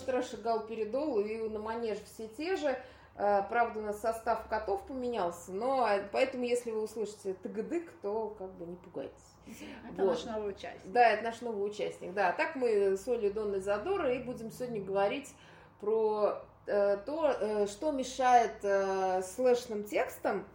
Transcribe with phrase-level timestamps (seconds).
[0.00, 2.76] 23 раз шагал передол, и на манеж все те же.
[3.16, 8.52] Э, правда, у нас состав котов поменялся, но поэтому, если вы услышите тыгдык, то как
[8.54, 9.14] бы не пугайтесь.
[9.46, 10.12] Это вот.
[10.12, 10.92] наш новый участник.
[10.92, 12.14] Да, это наш новый участник.
[12.14, 15.34] Да, так мы с Олей Донной Задора и будем сегодня говорить
[15.80, 20.46] про э, то, э, что мешает э, слэшным текстам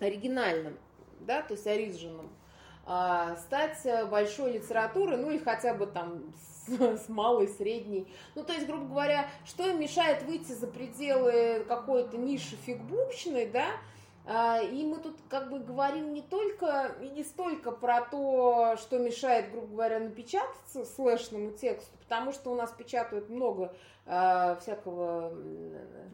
[0.00, 0.78] оригинальным,
[1.20, 2.30] да, то есть оригинальным,
[2.86, 6.34] э, стать большой литературой, ну или хотя бы там
[6.98, 8.06] с, малой, средней.
[8.34, 13.66] Ну, то есть, грубо говоря, что им мешает выйти за пределы какой-то ниши фигбукчной, да,
[14.30, 18.98] а, и мы тут как бы говорим не только и не столько про то, что
[18.98, 23.74] мешает, грубо говоря, напечататься слэшному тексту, потому что у нас печатают много
[24.60, 25.32] всякого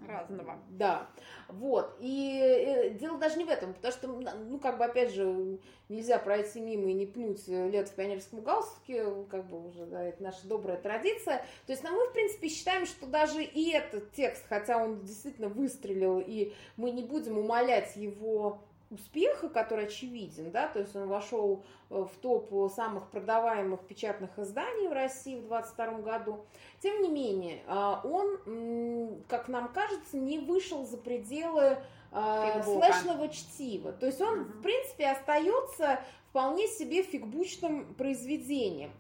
[0.09, 0.59] разного.
[0.71, 1.09] Да.
[1.49, 1.97] Вот.
[2.01, 5.59] И э, дело даже не в этом, потому что, ну, как бы, опять же,
[5.89, 10.23] нельзя пройти мимо и не пнуть лет в пионерском галстуке, как бы уже, да, это
[10.23, 11.39] наша добрая традиция.
[11.67, 15.49] То есть, ну, мы, в принципе, считаем, что даже и этот текст, хотя он действительно
[15.49, 21.65] выстрелил, и мы не будем умолять его успеха, который очевиден, да, то есть он вошел
[21.91, 26.45] э, в топ самых продаваемых печатных изданий в России в 2022 году.
[26.81, 31.79] Тем не менее, а, он, как нам кажется, не вышел за пределы
[32.13, 33.93] а, слэшного чтива.
[33.93, 38.93] То есть он, в принципе, остается вполне себе фикбучным произведением.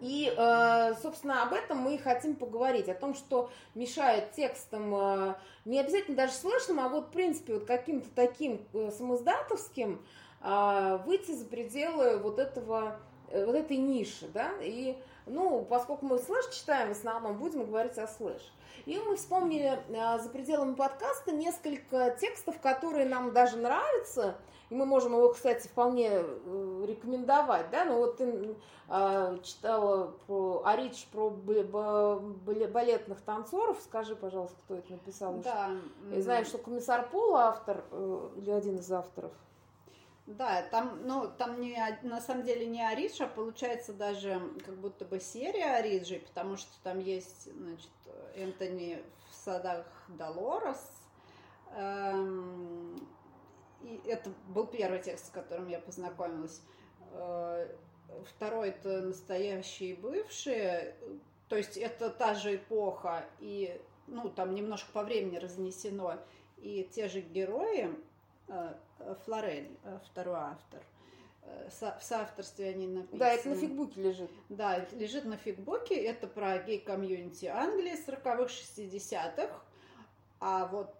[0.00, 5.34] И, э, собственно, об этом мы и хотим поговорить, о том, что мешает текстам э,
[5.66, 10.02] не обязательно даже слэшным, а вот, в принципе, вот каким-то таким э, самиздатовским
[10.42, 12.98] выйти за пределы вот этого,
[13.30, 14.96] вот этой ниши, да, и,
[15.30, 18.42] ну, поскольку мы слэш читаем в основном, будем говорить о слэш.
[18.86, 24.36] И мы вспомнили за пределами подкаста несколько текстов, которые нам даже нравятся,
[24.70, 28.56] и мы можем его, кстати, вполне э, рекомендовать, да, ну вот ты
[28.88, 35.34] э, читала про Арич, про балетных танцоров, скажи, пожалуйста, кто это написал?
[35.38, 35.70] Да.
[36.12, 39.32] Я знаю, что комиссар Пола автор, э, или один из авторов.
[40.38, 45.04] Да, там, ну, там не, на самом деле не Аридж, а получается даже как будто
[45.04, 47.90] бы серия Ариджей, потому что там есть, значит,
[48.36, 51.02] Энтони в садах Долорес,
[51.74, 52.96] эм,
[53.82, 56.62] и это был первый текст, с которым я познакомилась.
[57.10, 57.68] Э,
[58.26, 60.94] второй это настоящие бывшие,
[61.48, 66.18] то есть это та же эпоха, и ну, там немножко по времени разнесено,
[66.58, 67.90] и те же герои,
[68.46, 68.74] э,
[69.24, 70.82] Флорель, э, второй автор,
[71.68, 73.18] в соавторстве они написаны.
[73.18, 74.30] Да, это на фигбуке лежит.
[74.48, 75.96] Да, лежит на фигбуке.
[75.96, 79.50] Это про гей-комьюнити Англии 40-х, 60-х.
[80.38, 80.94] А вот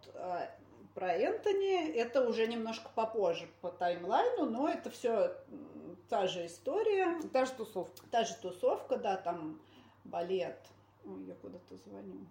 [0.95, 1.93] про Энтони.
[1.93, 5.37] Это уже немножко попозже по таймлайну, но это все
[6.09, 7.21] та же история.
[7.33, 8.07] Та же тусовка.
[8.11, 9.61] Та же тусовка, да, там
[10.05, 10.59] балет.
[11.05, 12.27] Ой, я куда-то звоню.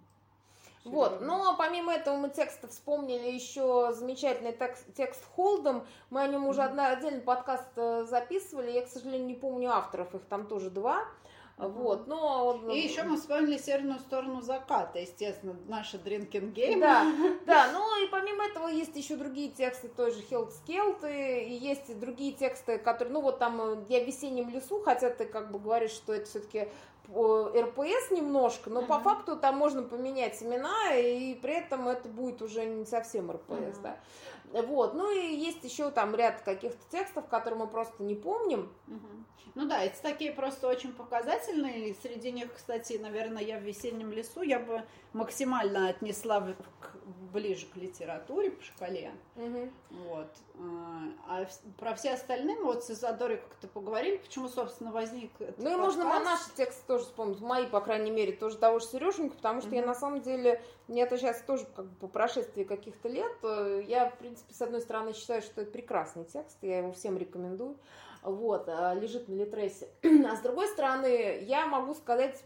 [0.84, 5.86] Вот, а помимо этого мы текста вспомнили еще замечательный текст, текст Холдом.
[6.08, 6.92] Мы о нем уже mm-hmm.
[6.92, 8.70] отдельный подкаст э, записывали.
[8.70, 11.04] Я, к сожалению, не помню авторов, их там тоже два.
[11.58, 12.58] Вот, но...
[12.72, 16.80] И еще мы вспомнили северную сторону заката, естественно, наша Drinking Game.
[16.80, 17.04] Да,
[17.46, 22.00] да, ну и помимо этого есть еще другие тексты той же Хелт Скелты, и есть
[22.00, 25.58] другие тексты, которые, ну вот там э, «Я в весеннем лесу», хотя ты как бы
[25.58, 26.70] говоришь, что это все-таки
[27.08, 28.86] РПС немножко, но uh-huh.
[28.86, 33.50] по факту там можно поменять имена, и при этом это будет уже не совсем РПС,
[33.50, 33.82] uh-huh.
[33.82, 33.96] да.
[34.62, 38.72] Вот, ну и есть еще там ряд каких-то текстов, которые мы просто не помним.
[38.88, 39.24] Uh-huh.
[39.54, 41.90] Ну да, эти такие просто очень показательные.
[41.90, 46.96] И среди них, кстати, наверное, я в весеннем лесу я бы максимально отнесла к,
[47.32, 49.12] ближе к литературе по шкале.
[49.36, 49.70] Угу.
[49.90, 50.28] Вот.
[50.58, 51.46] А, а
[51.78, 56.04] про все остальные, вот с Изодорой как-то поговорили, почему, собственно, возник этот Ну и можно
[56.04, 59.76] наши тексты тоже вспомнить, мои, по крайней мере, тоже того же Сереженька, потому что угу.
[59.76, 63.84] я на самом деле, мне это сейчас тоже как бы по прошествии каких-то лет, э,
[63.86, 67.76] я, в принципе, с одной стороны считаю, что это прекрасный текст, я его всем рекомендую
[68.22, 69.88] вот, а, лежит на Литресе.
[70.02, 72.42] А с другой стороны, я могу сказать,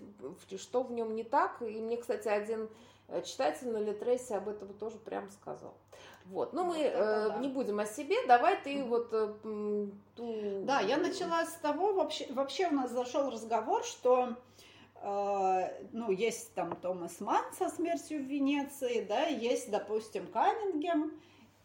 [0.58, 2.69] что в нем не так, и мне, кстати, один
[3.08, 5.75] э, читатель на Литресе об этом тоже прям сказал.
[6.26, 7.38] Вот, ну мы э, да.
[7.38, 9.09] не будем о себе, давай ты вот...
[9.12, 9.35] Э,
[10.17, 10.62] ту...
[10.65, 14.35] Да, я начала с того, вообще, вообще у нас зашел разговор, что
[15.03, 21.12] э, ну, есть там Томас Ман со смертью в Венеции, да, есть, допустим, Каннингем,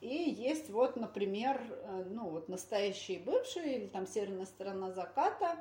[0.02, 1.62] и есть вот, например,
[2.10, 5.58] ну вот настоящие бывшие или там северная сторона заката,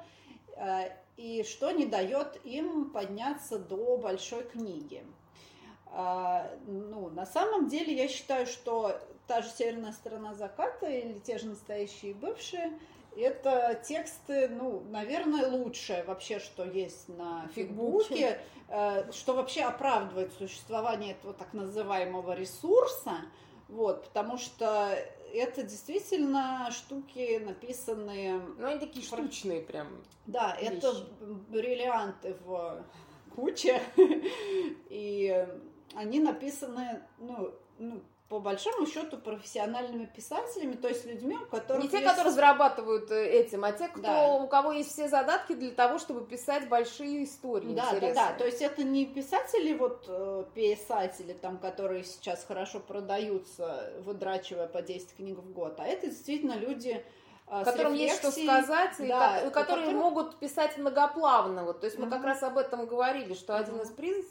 [1.16, 5.02] и что не дает им подняться до большой книги.
[5.92, 11.38] А, ну, на самом деле я считаю, что та же северная сторона заката или те
[11.38, 12.72] же настоящие бывшие
[13.20, 21.12] это тексты, ну, наверное, лучшее вообще, что есть на фигбуке, э, что вообще оправдывает существование
[21.12, 23.16] этого так называемого ресурса,
[23.68, 24.96] вот, потому что
[25.34, 28.40] это действительно штуки, написанные...
[28.56, 29.88] Ну, они такие штучные прям.
[30.26, 30.72] Да, вещи.
[30.72, 30.94] это
[31.48, 32.84] бриллианты в
[33.34, 33.82] куче,
[34.90, 35.46] и
[35.98, 41.88] они написаны, ну, ну, по большому счету профессиональными писателями, то есть людьми, у которых не
[41.88, 42.08] те, есть...
[42.08, 44.28] которые зарабатывают э, этим, а те, кто да.
[44.34, 47.74] у кого есть все задатки для того, чтобы писать большие истории.
[47.74, 48.14] Да, интересные.
[48.14, 48.38] да, да.
[48.38, 54.82] То есть это не писатели вот э, писатели там, которые сейчас хорошо продаются, выдрачивая по
[54.82, 57.04] 10 книг в год, а это действительно люди
[57.48, 59.96] э, которым есть что сказать, да, и, которые которым...
[59.96, 61.64] могут писать многоплавно.
[61.64, 62.10] Вот, то есть мы mm-hmm.
[62.10, 63.60] как раз об этом говорили, что mm-hmm.
[63.60, 64.26] один из приз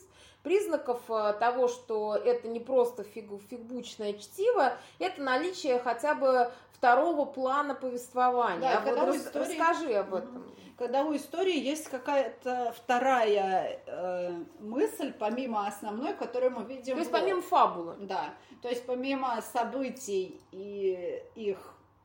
[0.47, 7.25] признаков э, того, что это не просто фиг, фигбучное чтиво, это наличие хотя бы второго
[7.25, 8.61] плана повествования.
[8.61, 9.59] Да, а когда вот истории...
[9.59, 10.45] Расскажи об этом.
[10.77, 16.93] Когда у истории есть какая-то вторая э, мысль, помимо основной, которую мы видим...
[16.93, 17.95] То есть помимо фабулы.
[17.99, 18.33] Да.
[18.61, 21.57] То есть помимо событий и их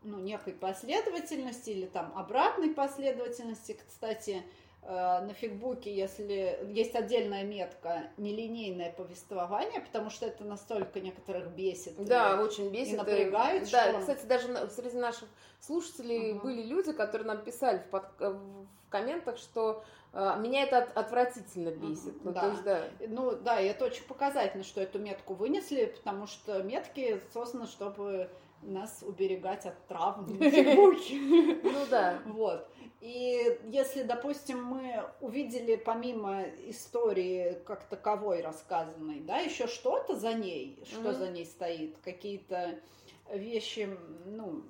[0.02, 4.42] ну, некой последовательности или там обратной последовательности, кстати,
[4.84, 11.94] на фигбуке, если есть отдельная метка нелинейное повествование, потому что это настолько некоторых бесит.
[12.04, 12.94] Да, и, очень бесит.
[12.94, 13.70] И напрягает.
[13.70, 14.00] Да, что...
[14.00, 15.28] кстати, даже среди наших
[15.60, 16.48] слушателей угу.
[16.48, 18.04] были люди, которые нам писали в, под...
[18.18, 22.24] в комментах, что э, меня это отвратительно бесит.
[22.24, 22.46] Ну, да.
[22.48, 22.84] есть, да.
[23.08, 28.28] Ну да, и это очень показательно, что эту метку вынесли, потому что метки созданы, чтобы
[28.62, 31.60] нас уберегать от травм фигбуке.
[31.62, 32.18] Ну да.
[32.26, 32.68] Вот.
[33.02, 40.78] И если, допустим, мы увидели помимо истории как таковой рассказанной, да, еще что-то за ней,
[40.84, 41.18] что mm-hmm.
[41.18, 42.78] за ней стоит, какие-то
[43.28, 44.62] вещи, ну,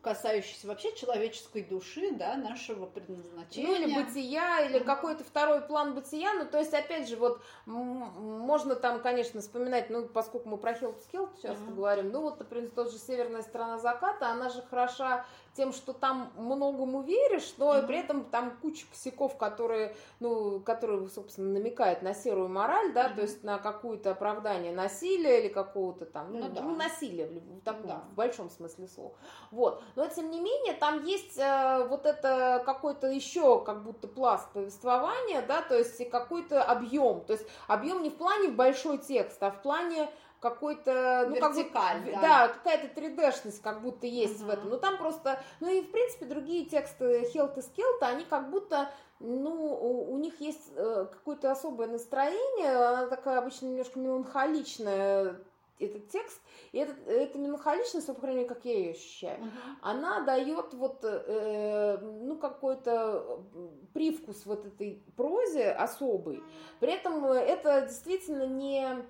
[0.00, 3.68] касающиеся вообще человеческой души, да, нашего предназначения.
[3.68, 6.32] Ну, или бытия, или какой-то второй план бытия.
[6.32, 10.98] Ну, то есть, опять же, вот можно там, конечно, вспоминать, ну, поскольку мы про Хелп
[11.02, 11.74] Скелп часто mm-hmm.
[11.74, 15.26] говорим, ну, вот, например, тот же «Северная сторона заката», она же хороша
[15.58, 17.86] тем, что там многому веришь, но mm-hmm.
[17.88, 23.14] при этом там куча косяков, которые, ну, которые, собственно, намекают на серую мораль, да, mm-hmm.
[23.16, 26.60] то есть на какое-то оправдание насилия или какого-то там, ну, ну, да.
[26.62, 28.04] ну насилия в, таком, да.
[28.12, 29.16] в большом смысле слова.
[29.50, 29.82] Вот.
[29.96, 35.42] Но, тем не менее, там есть э, вот это какой-то еще как будто пласт повествования,
[35.42, 39.60] да, то есть какой-то объем, то есть объем не в плане большой текст, а в
[39.60, 40.08] плане
[40.40, 42.20] какой-то, ну, как будто, да.
[42.20, 44.46] да, какая-то 3D-шность как будто есть uh-huh.
[44.46, 44.70] в этом.
[44.70, 48.90] Но там просто, ну и в принципе другие тексты Хелт и Скелта, они как будто,
[49.18, 55.40] ну, у, у них есть э, какое-то особое настроение, она такая обычно немножко меланхоличная,
[55.80, 56.40] этот текст,
[56.72, 59.74] и этот, эта меланхоличность, по крайней мере, как я ее ощущаю, uh-huh.
[59.82, 63.42] она дает вот, э, ну, какой-то
[63.94, 66.42] привкус вот этой прозе особый.
[66.80, 69.04] При этом это действительно не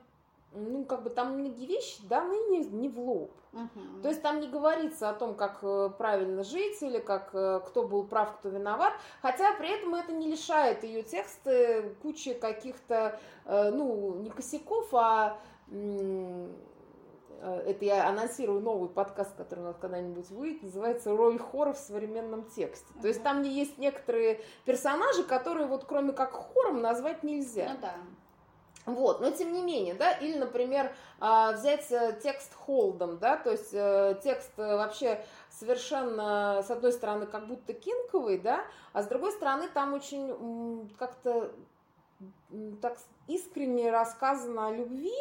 [0.53, 3.33] ну, как бы там многие вещи даны не, не в лоб.
[3.53, 4.03] Угу.
[4.03, 7.87] То есть там не говорится о том, как э, правильно жить или как э, кто
[7.87, 8.93] был прав, кто виноват,
[9.23, 15.39] хотя при этом это не лишает ее тексты кучи каких-то, э, ну, не косяков, а
[17.41, 22.44] это я анонсирую новый подкаст, который у нас когда-нибудь выйдет, называется «Роль хора в современном
[22.46, 22.87] тексте».
[22.96, 23.03] Uh-huh.
[23.03, 27.70] То есть там есть некоторые персонажи, которые вот кроме как хором назвать нельзя.
[27.75, 27.94] Ну да.
[28.95, 33.51] Вот, но тем не менее, да, или, например, а, взять э, текст холдом, да, то
[33.51, 39.07] есть э, текст э, вообще совершенно, с одной стороны, как будто кинковый, да, а с
[39.07, 41.53] другой стороны, там очень как-то
[42.81, 45.15] так искренне рассказано о любви,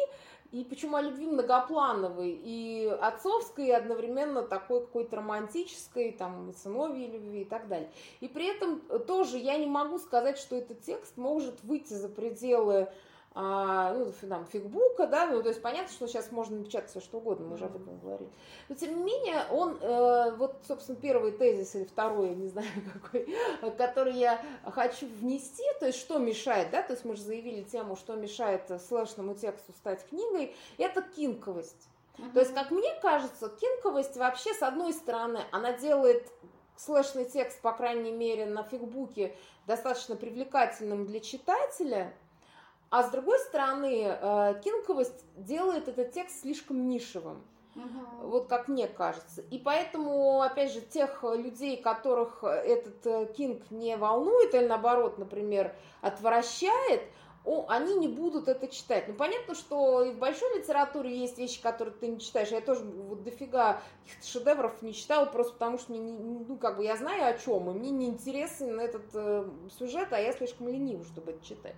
[0.50, 7.42] и почему о любви многоплановой, и отцовской, и одновременно такой какой-то романтической, там, сыновьей любви
[7.42, 7.90] и так далее.
[8.20, 12.88] И при этом тоже я не могу сказать, что этот текст может выйти за пределы
[13.40, 17.18] а, ну, там, фигбука, да, ну, то есть понятно, что сейчас можно напечатать все что
[17.18, 18.28] угодно, мы уже об этом говорили.
[18.68, 22.66] Но, тем не менее, он, э, вот, собственно, первый тезис или второй, я не знаю
[22.92, 23.32] какой,
[23.76, 27.94] который я хочу внести, то есть что мешает, да, то есть мы же заявили тему,
[27.94, 31.88] что мешает слэшному тексту стать книгой, это кинковость.
[32.16, 32.32] Uh-huh.
[32.32, 36.26] То есть, как мне кажется, кинковость вообще, с одной стороны, она делает
[36.74, 39.36] слэшный текст, по крайней мере, на фигбуке
[39.68, 42.12] достаточно привлекательным для читателя–
[42.90, 47.42] а с другой стороны, э, кинковость делает этот текст слишком нишевым.
[47.76, 48.28] Угу.
[48.28, 49.42] Вот как мне кажется.
[49.50, 55.74] И поэтому, опять же, тех людей, которых этот э, кинг не волнует, или наоборот, например,
[56.00, 57.02] отвращает,
[57.44, 59.08] о, они не будут это читать.
[59.08, 62.48] Ну, понятно, что и в большой литературе есть вещи, которые ты не читаешь.
[62.48, 66.76] Я тоже вот дофига каких-то шедевров не читала, просто потому что мне, не, ну, как
[66.76, 70.68] бы я знаю о чем, и мне не интересен этот э, сюжет, а я слишком
[70.68, 71.76] ленива, чтобы это читать.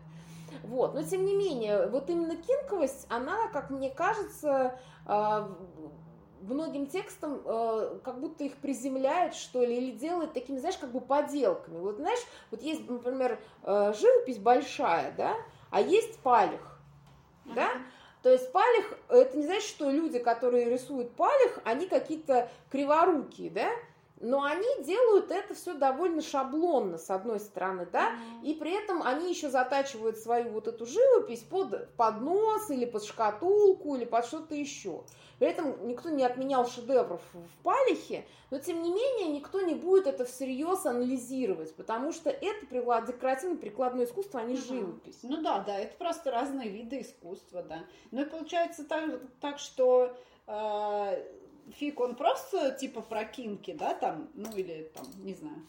[0.62, 0.95] Вот.
[0.95, 5.49] Но, тем не менее, вот именно кинковость, она, как мне кажется, э,
[6.42, 11.00] многим текстам э, как будто их приземляет, что ли, или делает такими, знаешь, как бы
[11.00, 11.78] поделками.
[11.78, 15.35] Вот, знаешь, вот есть, например, э, живопись большая, да,
[15.71, 16.80] а есть палих,
[17.47, 17.54] uh-huh.
[17.54, 17.69] да,
[18.23, 23.71] то есть палих, это не значит, что люди, которые рисуют палих, они какие-то криворукие, да,
[24.21, 28.47] но они делают это все довольно шаблонно, с одной стороны, да, mm-hmm.
[28.47, 33.03] и при этом они еще затачивают свою вот эту живопись под, под нос или под
[33.05, 35.05] шкатулку или под что-то еще.
[35.39, 40.07] При этом никто не отменял шедевров в Палихе, но тем не менее никто не будет
[40.07, 45.21] это всерьез анализировать, потому что это приклад, декоративно-прикладное искусство, а не живопись.
[45.23, 47.85] Ну да, да, это просто разные виды искусства, да.
[48.11, 50.15] Ну и получается так, так что
[50.47, 51.25] э,
[51.73, 55.67] фиг, он просто типа про кинки, да, там, ну или там, не знаю,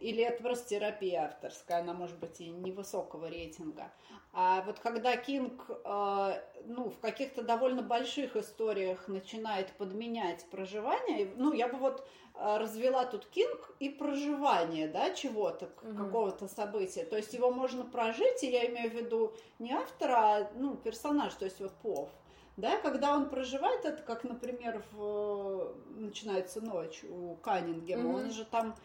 [0.00, 3.90] или это просто терапия авторская, она может быть и невысокого рейтинга.
[4.36, 11.52] А вот когда Кинг э, ну, в каких-то довольно больших историях начинает подменять проживание, ну,
[11.52, 15.96] я бы вот э, развела тут Кинг и проживание, да, чего-то, угу.
[15.96, 17.04] какого-то события.
[17.04, 21.32] То есть его можно прожить, и я имею в виду не автора, а, ну, персонаж,
[21.34, 22.10] то есть вот Пов.
[22.56, 28.18] Да, когда он проживает это, как, например, в «Начинается ночь» у Каннингема, угу.
[28.18, 28.76] он же там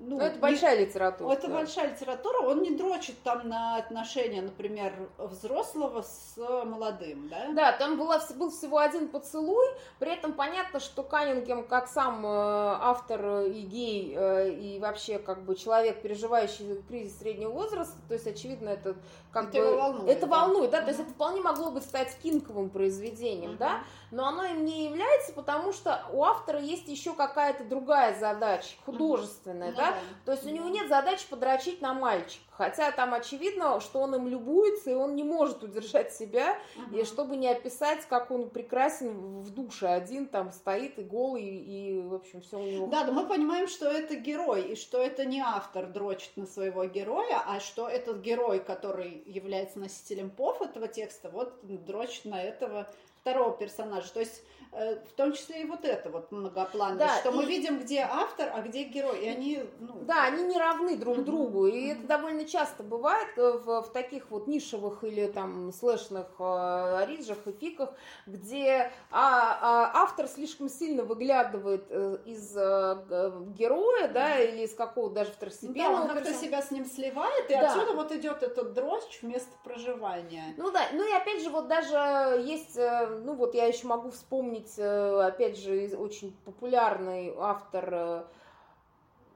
[0.00, 1.32] ну, Но это большая литература.
[1.32, 1.54] Это да.
[1.54, 7.52] большая литература, он не дрочит там на отношения, например, взрослого с молодым, да?
[7.52, 9.66] Да, там была, был всего один поцелуй,
[9.98, 15.42] при этом понятно, что Каннингем, как сам э, автор и гей, э, и вообще как
[15.42, 18.96] бы человек, переживающий кризис среднего возраста, то есть, очевидно, это
[19.32, 19.76] как это бы...
[19.76, 20.36] Волнует, это да?
[20.36, 20.82] волнует, да, uh-huh.
[20.82, 23.58] то есть это вполне могло быть стать кинковым произведением, uh-huh.
[23.58, 28.76] да, но оно им не является, потому что у автора есть еще какая-то другая задача,
[28.84, 29.76] художественная, uh-huh.
[29.76, 32.44] да, то есть у него нет задачи подрочить на мальчика.
[32.50, 37.00] Хотя там очевидно, что он им любуется, и он не может удержать себя, uh-huh.
[37.00, 42.00] и чтобы не описать, как он прекрасен в душе один, там стоит и голый, и,
[42.00, 42.86] в общем, все у него...
[42.88, 46.84] Да, да, мы понимаем, что это герой, и что это не автор дрочит на своего
[46.84, 52.88] героя, а что этот герой, который является носителем пов этого текста, вот дрочит на этого
[53.20, 54.12] второго персонажа.
[54.12, 57.34] То есть в том числе и вот это вот многоплановое, да, что и...
[57.34, 60.00] мы видим, где автор, а где герой, и они, ну...
[60.02, 64.30] Да, они не равны друг другу, и это довольно часто бывает э, в, в таких
[64.30, 67.90] вот нишевых или там слэшных э, риджах и фиках,
[68.26, 75.10] где а, а, автор слишком сильно выглядывает э, из э, героя, да, или из какого
[75.10, 75.96] даже второстепенного.
[75.96, 77.72] Да, он как-то себя с ним сливает, и да.
[77.72, 80.54] отсюда вот идет этот дрожь вместо проживания.
[80.56, 84.57] Ну да, ну и опять же вот даже есть, ну вот я еще могу вспомнить
[84.58, 88.24] вспомнить, э, опять же, очень популярный автор э,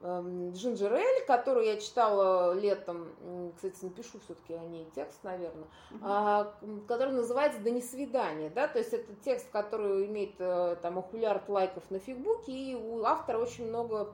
[0.04, 3.08] Эм, Джинджер Эль, которую я читала летом,
[3.54, 6.86] кстати, напишу все-таки о ней текст, наверное, uh-huh.
[6.88, 11.48] который называется «Да не свидание», да, то есть это текст, который имеет э, там охулярд
[11.48, 14.12] лайков на Фейсбуке, и у автора очень много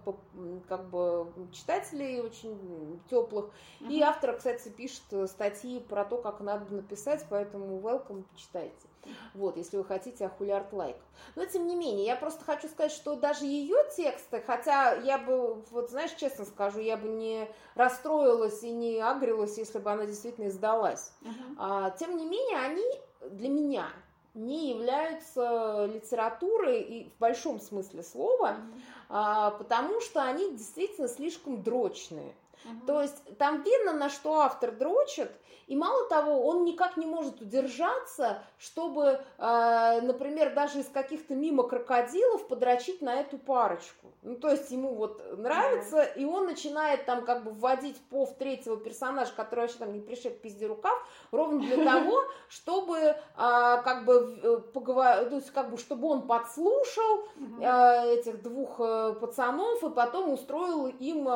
[0.69, 3.47] как бы читателей очень теплых,
[3.81, 3.91] uh-huh.
[3.91, 8.88] и автор, кстати, пишет статьи про то, как надо написать, поэтому welcome, почитайте.
[9.35, 11.03] Вот, если вы хотите охулярд лайков.
[11.37, 15.63] Но тем не менее, я просто хочу сказать, что даже ее тексты, хотя я бы
[15.71, 20.51] вот знаешь, честно скажу, я бы не расстроилась и не агрилась, если бы она действительно
[20.51, 21.13] сдалась.
[21.23, 21.55] Uh-huh.
[21.59, 23.87] А, тем не менее, они для меня
[24.35, 28.81] не являются литературой и в большом смысле слова, uh-huh.
[29.09, 32.35] а, потому что они действительно слишком дрочные.
[32.65, 32.87] Uh-huh.
[32.87, 35.31] То есть там видно, на что автор дрочит,
[35.69, 41.63] и мало того, он никак не может удержаться, чтобы, э, например, даже из каких-то мимо
[41.63, 44.11] крокодилов подрочить на эту парочку.
[44.23, 46.17] Ну, то есть ему вот нравится, mm-hmm.
[46.17, 50.41] и он начинает там как бы вводить пов третьего персонажа, который вообще там не пришед
[50.41, 50.99] пизде рукав,
[51.33, 56.23] ровно для того, чтобы а, как бы э, поговорить, то есть как бы чтобы он
[56.23, 57.29] подслушал
[57.63, 58.79] а, этих двух
[59.21, 61.29] пацанов и потом устроил им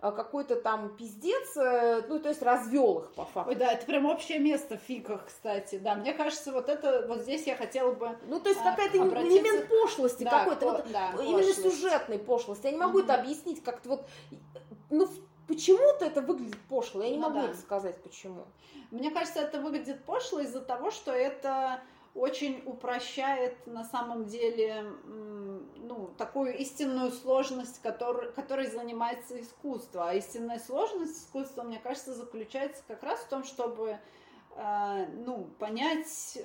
[0.00, 1.54] какой-то там пиздец,
[2.08, 3.50] ну то есть развел их по факту.
[3.50, 7.20] Ой, да, это прям общее место в фиках, кстати, да, мне кажется, вот это, вот
[7.22, 9.38] здесь я хотела бы Ну то есть какая-то обратиться...
[9.38, 10.72] элемент пошлости да, какой-то, по...
[10.72, 11.62] вот, да, именно пошлость.
[11.62, 13.04] сюжетной пошлости, я не могу mm-hmm.
[13.04, 14.06] это объяснить как-то вот,
[14.90, 15.08] ну
[15.46, 17.44] почему-то это выглядит пошло, я не ну, могу да.
[17.46, 18.44] это сказать почему.
[18.90, 21.80] Мне кажется, это выглядит пошло из-за того, что это
[22.16, 30.08] очень упрощает на самом деле ну, такую истинную сложность, который, которой занимается искусство.
[30.08, 33.98] А истинная сложность искусства, мне кажется, заключается как раз в том, чтобы
[34.56, 36.38] э, ну, понять,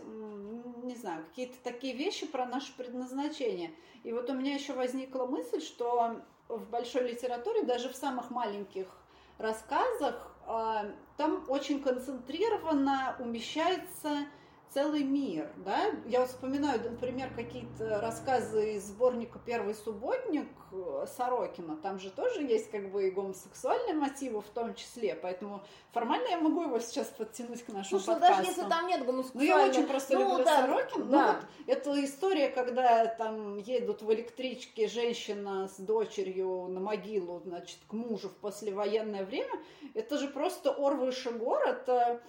[0.83, 3.71] не знаю, какие-то такие вещи про наше предназначение.
[4.03, 6.17] И вот у меня еще возникла мысль, что
[6.49, 8.87] в большой литературе, даже в самых маленьких
[9.37, 14.25] рассказах, э, там очень концентрированно умещается
[14.73, 15.91] целый мир, да.
[16.05, 20.47] Я вот вспоминаю, например, какие-то рассказы из сборника «Первый субботник»
[21.17, 21.75] Сорокина.
[21.75, 25.61] Там же тоже есть как бы и гомосексуальные мотивы в том числе, поэтому
[25.91, 28.37] формально я могу его сейчас подтянуть к нашему Слушай, подкасту.
[28.37, 29.55] даже если там нет гомосексуальных...
[29.55, 31.09] Ну, я очень просто ну, люблю да, Сорокин.
[31.09, 31.27] Да.
[31.27, 37.79] Ну, вот эта история, когда там едут в электричке женщина с дочерью на могилу, значит,
[37.87, 39.59] к мужу в послевоенное время,
[39.93, 42.21] это же просто Орвыша город,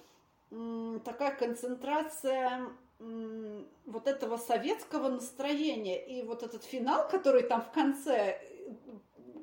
[1.04, 2.68] такая концентрация
[2.98, 6.04] вот этого советского настроения.
[6.04, 8.40] И вот этот финал, который там в конце,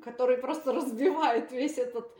[0.02, 2.10] который просто разбивает весь этот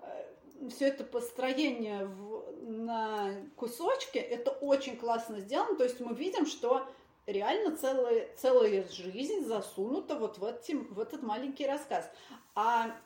[0.00, 5.76] э, все это построение в, на кусочки, это очень классно сделано.
[5.76, 6.86] То есть мы видим, что
[7.26, 12.10] реально целая, целая жизнь засунута вот в, этим, в этот маленький рассказ.
[12.54, 12.96] А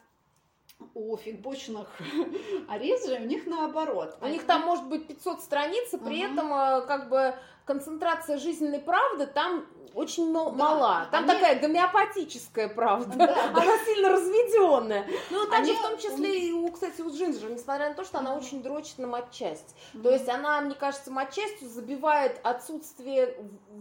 [0.95, 1.89] у фигбочных
[2.69, 4.17] Ариджи у них наоборот.
[4.21, 7.35] У них там может быть 500 страниц, и при этом э, как бы
[7.65, 10.51] концентрация жизненной правды там очень да.
[10.51, 11.09] мала.
[11.11, 11.33] Там Они...
[11.33, 13.17] такая гомеопатическая правда.
[13.17, 13.85] Да, она да.
[13.85, 15.07] сильно разведенная.
[15.31, 15.79] Ну, также Они...
[15.79, 18.99] в том числе и у, кстати, у Джинджер, несмотря на то, что она очень дрочит
[18.99, 19.75] на матчасть.
[19.95, 20.03] Mm-hmm.
[20.03, 23.37] То есть она, мне кажется, матчастью забивает отсутствие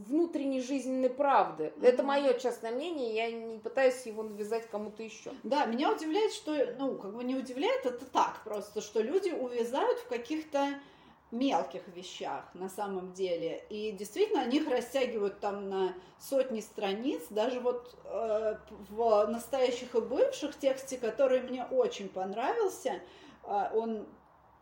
[0.07, 1.73] внутренней жизненной правды.
[1.75, 1.87] Mm-hmm.
[1.87, 5.31] Это мое частное мнение, я не пытаюсь его навязать кому-то еще.
[5.43, 9.99] Да, меня удивляет, что, ну, как бы не удивляет, это так просто, что люди увязают
[9.99, 10.67] в каких-то
[11.31, 13.63] мелких вещах на самом деле.
[13.69, 17.23] И действительно, они их растягивают там на сотни страниц.
[17.29, 18.55] Даже вот э,
[18.89, 23.01] в настоящих и бывших тексте, который мне очень понравился,
[23.43, 24.07] э, он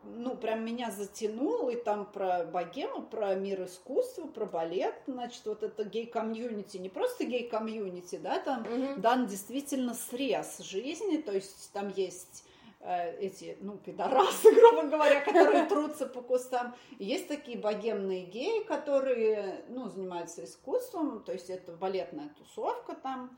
[0.04, 5.64] ну, прям меня затянул, и там про богему, про мир искусства, про балет, значит, вот
[5.64, 9.00] это гей-комьюнити, не просто гей-комьюнити, да, там mm-hmm.
[9.00, 12.47] дан действительно срез жизни, то есть там есть
[12.88, 16.74] эти, ну, пидорасы, грубо говоря, которые трутся по кустам.
[17.00, 23.38] есть такие богемные геи, которые, ну, занимаются искусством, то есть это балетная тусовка там.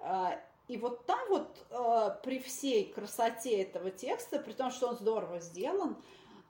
[0.00, 4.96] Э, и вот там вот э, при всей красоте этого текста, при том, что он
[4.96, 5.96] здорово сделан,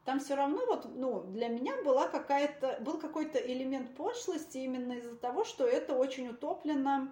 [0.05, 5.17] там все равно вот, ну, для меня была какая-то, был какой-то элемент пошлости именно из-за
[5.17, 7.09] того, что это очень утоплено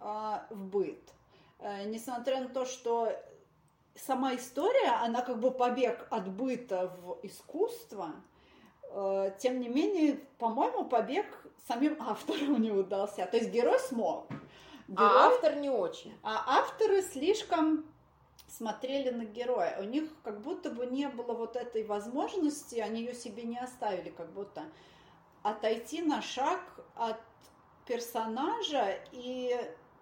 [0.00, 1.00] в быт.
[1.86, 3.10] Несмотря на то, что
[3.98, 8.12] сама история, она как бы побег от быта в искусство,
[8.90, 11.26] э, тем не менее, по-моему, побег
[11.66, 13.26] самим авторам не удался.
[13.26, 14.26] То есть герой смог.
[14.30, 16.14] А герой, а автор не очень.
[16.22, 17.84] А авторы слишком
[18.48, 19.78] смотрели на героя.
[19.80, 24.10] У них как будто бы не было вот этой возможности, они ее себе не оставили,
[24.10, 24.64] как будто
[25.42, 26.60] отойти на шаг
[26.94, 27.18] от
[27.86, 29.56] персонажа и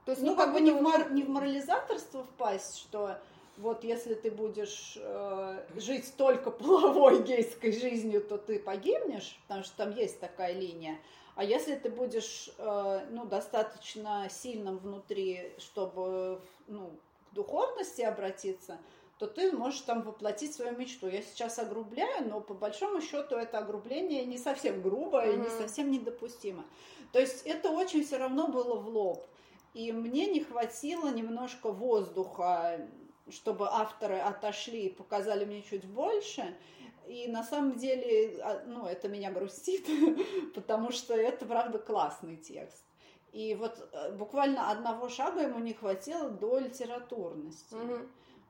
[0.05, 1.11] то есть, ну, ну как, как бы не в, мор...
[1.13, 3.19] не в морализаторство впасть, что
[3.57, 9.77] вот если ты будешь э, жить только половой гейской жизнью, то ты погибнешь, потому что
[9.77, 10.99] там есть такая линия.
[11.37, 16.91] А если ты будешь э, ну, достаточно сильным внутри, чтобы ну,
[17.31, 18.79] к духовности обратиться,
[19.19, 21.09] то ты можешь там воплотить свою мечту.
[21.09, 25.35] Я сейчас огрубляю, но по большому счету это огрубление не совсем грубое mm-hmm.
[25.35, 26.65] и не совсем недопустимо.
[27.13, 29.25] То есть это очень все равно было в лоб.
[29.73, 32.81] И мне не хватило немножко воздуха
[33.31, 36.57] чтобы авторы отошли и показали мне чуть больше.
[37.07, 39.87] И на самом деле, а, ну, это меня грустит,
[40.55, 42.83] потому что это, правда, классный текст.
[43.33, 47.75] И вот э, буквально одного шага ему не хватило до литературности.
[47.75, 47.99] Угу.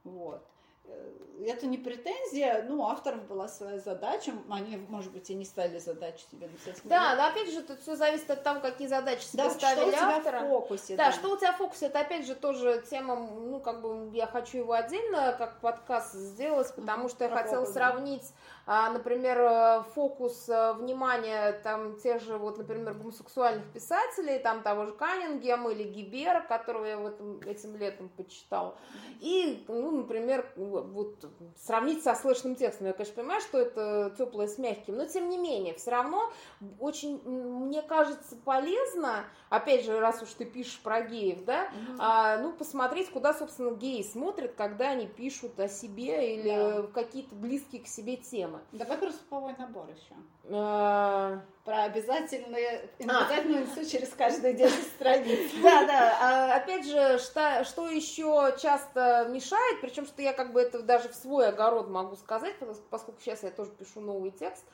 [0.05, 0.47] Вот.
[0.87, 1.15] Э,
[1.47, 6.25] это не претензия, ну, авторов была своя задача, они, может быть, и не стали задачу
[6.31, 6.81] себе написать.
[6.85, 9.89] Да, но опять же, тут все зависит от того, какие задачи себе да, ставили что
[9.89, 10.41] у тебя автора.
[10.41, 10.97] в фокусе.
[10.97, 14.11] Да, да, что у тебя в фокусе, это опять же тоже тема, ну, как бы
[14.17, 18.35] я хочу его отдельно как подкаст сделать, потому что я хотела сравнить а,
[18.67, 24.93] например, э, фокус э, внимания там тех же, вот, например, гомосексуальных писателей, там того же
[24.93, 28.77] Каннингема или Гибера, которого я вот этим летом почитала.
[29.21, 31.25] И, ну, например, вот
[31.63, 32.87] сравнить со слышным текстом.
[32.87, 36.33] Я, конечно, понимаю, что это теплое с мягким, но тем не менее, все равно
[36.81, 41.97] очень, мне кажется, полезно, опять же, раз уж ты пишешь про геев, да, mm-hmm.
[41.99, 46.93] а, ну, посмотреть, куда, собственно, геи смотрят, когда они пишут о себе или yeah.
[46.93, 48.85] какие-то близкие к себе темы темы.
[48.85, 50.15] Давай про суповой набор еще.
[50.51, 51.41] А...
[51.65, 53.25] Про обязательные, а.
[53.25, 55.51] обязательную инсу через каждые 10 страниц.
[55.63, 56.19] Да, да.
[56.21, 61.09] А, опять же, что, что еще часто мешает, причем что я как бы это даже
[61.09, 62.55] в свой огород могу сказать,
[62.91, 64.65] поскольку сейчас я тоже пишу новый текст,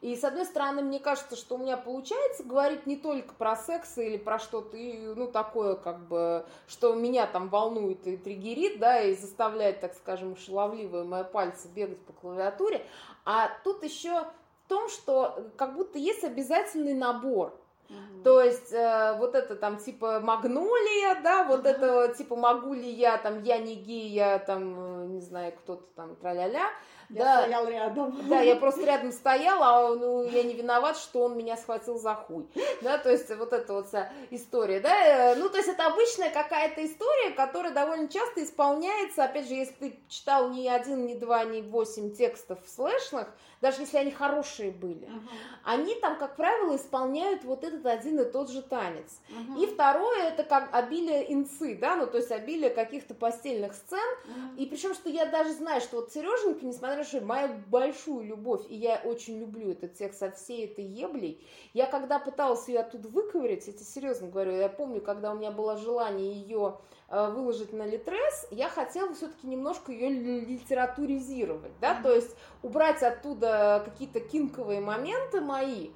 [0.00, 3.98] И, с одной стороны, мне кажется, что у меня получается говорить не только про секс
[3.98, 9.14] или про что-то, ну, такое, как бы, что меня там волнует и триггерит, да, и
[9.14, 12.82] заставляет, так скажем, шаловливые мои пальцы бегать по клавиатуре,
[13.26, 14.22] а тут еще
[14.64, 17.54] в том, что как будто есть обязательный набор.
[17.90, 18.22] Угу.
[18.22, 21.68] То есть э, вот это там типа магнолия, да, вот угу.
[21.68, 25.84] это типа могу ли я там, я не гей, я там, э, не знаю, кто-то
[25.94, 26.70] там, тра-ля-ля.
[27.10, 28.28] Я да, стоял рядом.
[28.28, 32.14] Да, я просто рядом стояла, а ну, я не виноват, что он меня схватил за
[32.14, 32.46] хуй.
[32.82, 35.32] Да, то есть вот эта вот вся история, да.
[35.32, 39.74] Э, ну, то есть это обычная какая-то история, которая довольно часто исполняется, опять же, если
[39.74, 43.26] ты читал ни один, ни два, ни восемь текстов слэшных,
[43.60, 45.28] даже если они хорошие были, uh-huh.
[45.64, 49.20] они там, как правило, исполняют вот этот один и тот же танец.
[49.28, 49.62] Uh-huh.
[49.62, 54.56] И второе, это как обилие инцы, да, ну, то есть обилие каких-то постельных сцен, uh-huh.
[54.56, 58.76] и причем, что я даже знаю, что вот Сереженька, несмотря что моя большую любовь, и
[58.76, 63.66] я очень люблю этот текст со всей этой еблей, я когда пыталась ее оттуда выковырять,
[63.66, 66.78] я тебе серьезно говорю, я помню, когда у меня было желание ее
[67.12, 72.02] Э, выложить на Литрес, я хотела все-таки немножко ее литературизировать, да, mm-hmm.
[72.04, 75.90] то есть убрать оттуда какие-то кинковые моменты мои,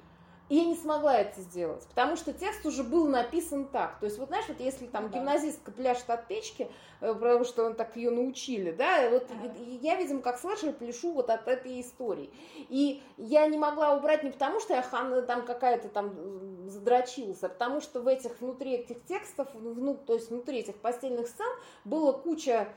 [0.47, 3.99] и я не смогла это сделать, потому что текст уже был написан так.
[3.99, 5.17] То есть, вот знаешь, вот если там да.
[5.17, 6.69] гимназистка пляшет от печки,
[7.01, 9.53] э, потому что он так ее научили, да, вот ага.
[9.81, 12.29] я, видимо, как слэшер пляшу вот от этой истории.
[12.69, 17.49] И я не могла убрать не потому, что я хан, там какая-то там задрочилась, а
[17.49, 21.51] потому что в этих, внутри этих текстов, ну, то есть внутри этих постельных сцен
[21.85, 22.67] было куча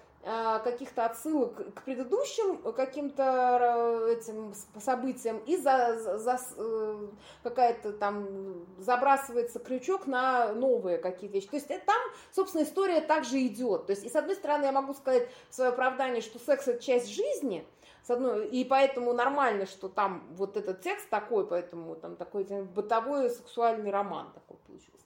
[0.65, 7.09] каких-то отсылок к предыдущим каким-то э, этим событиям и за, за э,
[7.43, 11.49] какая-то там забрасывается крючок на новые какие-то вещи.
[11.49, 12.01] То есть это, там,
[12.33, 13.87] собственно, история также идет.
[13.87, 16.83] То есть, и с одной стороны, я могу сказать в свое оправдание, что секс это
[16.83, 17.67] часть жизни,
[18.03, 23.31] с одной, и поэтому нормально, что там вот этот текст такой, поэтому там такой бытовой
[23.31, 24.98] сексуальный роман такой получился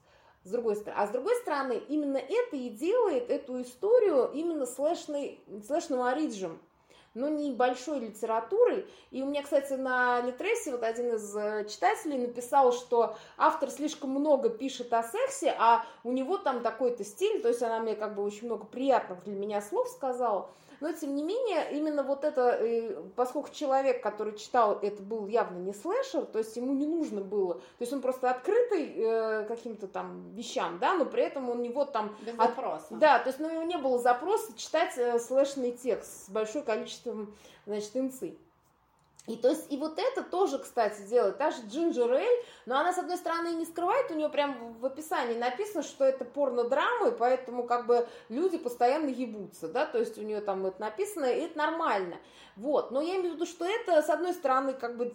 [0.45, 1.03] с другой стороны.
[1.03, 6.59] А с другой стороны, именно это и делает эту историю именно слэшной, слэшным ориджем,
[7.15, 8.87] но не большой литературой.
[9.11, 14.11] И у меня, кстати, на Литресе вот один из э, читателей написал, что автор слишком
[14.11, 18.15] много пишет о сексе, а у него там такой-то стиль, то есть она мне как
[18.15, 20.51] бы очень много приятных для меня слов сказала.
[20.83, 25.59] Но, тем не менее, именно вот это, э, поскольку человек, который читал, это был явно
[25.59, 29.87] не слэшер, то есть ему не нужно было, то есть он просто открытый э, каким-то
[29.87, 32.17] там вещам, да, но при этом у него там...
[32.27, 32.87] Без от, запроса.
[32.91, 36.63] Да, то есть ну, у него не было запроса читать э, слэшный текст с большим
[36.63, 37.33] количеством,
[37.65, 38.37] значит, инцы.
[39.29, 41.39] И то есть, и вот это тоже, кстати, делает.
[41.39, 44.85] Та же Джинджер Эль, но она, с одной стороны, не скрывает, у нее прям в
[44.85, 50.19] описании написано, что это порно-драма, и поэтому как бы люди постоянно ебутся, да, то есть
[50.19, 52.17] у нее там это написано, и это нормально.
[52.57, 55.15] Вот, но я имею в виду, что это, с одной стороны, как бы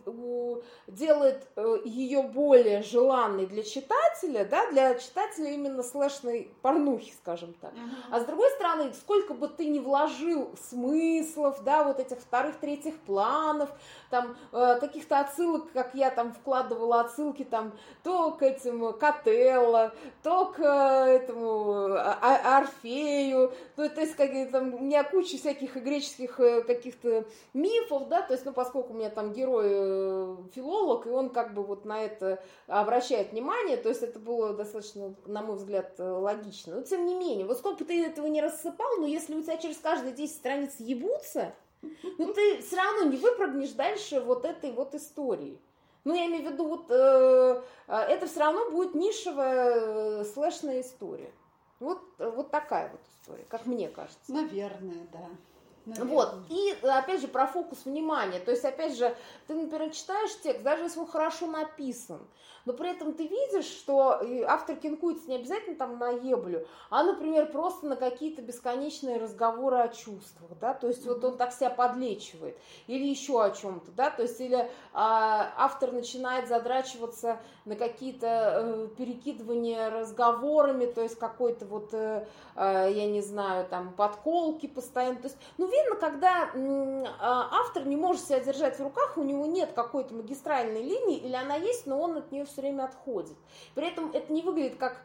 [0.88, 7.74] делает э, ее более желанной для читателя, да, для читателя именно слэшной порнухи, скажем так.
[8.10, 12.98] А с другой стороны, сколько бы ты ни вложил смыслов, да, вот этих вторых, третьих
[13.02, 13.70] планов,
[14.10, 19.94] там э, каких-то отсылок, как я там вкладывала отсылки там то к этим Котелло,
[20.24, 25.76] то к э, этому а, Орфею, ну, то есть как, там, у меня куча всяких
[25.76, 31.06] греческих э, каких-то мифов, да, то есть, ну, поскольку у меня там герой э, филолог,
[31.06, 35.42] и он как бы вот на это обращает внимание, то есть это было достаточно, на
[35.42, 36.76] мой взгляд, логично.
[36.76, 39.78] Но тем не менее, вот сколько ты этого не рассыпал, но если у тебя через
[39.78, 45.60] каждые 10 страниц ебутся, ну ты все равно не выпрыгнешь дальше вот этой вот истории.
[46.04, 51.30] Ну, я имею в виду, вот э, это все равно будет нишевая э, слэшная история.
[51.82, 54.32] Вот, вот такая вот история, как мне кажется.
[54.32, 55.28] Наверное, да.
[55.86, 56.14] Наверное.
[56.14, 58.40] Вот, и опять же про фокус внимания.
[58.40, 59.16] То есть, опять же,
[59.48, 62.22] ты, например, читаешь текст, даже если он хорошо написан,
[62.68, 67.50] но при этом ты видишь, что автор кинкуется не обязательно там на еблю, а, например,
[67.50, 72.58] просто на какие-то бесконечные разговоры о чувствах, да, то есть вот он так себя подлечивает,
[72.88, 78.88] или еще о чем-то, да, то есть или а, автор начинает задрачиваться на какие-то э,
[78.98, 82.26] перекидывания разговорами, то есть какой-то вот, э,
[82.56, 87.96] э, я не знаю, там, подколки постоянно, то есть, ну, видно, когда э, автор не
[87.96, 92.02] может себя держать в руках, у него нет какой-то магистральной линии, или она есть, но
[92.02, 93.38] он от нее все время отходит.
[93.76, 95.02] При этом это не выглядит как,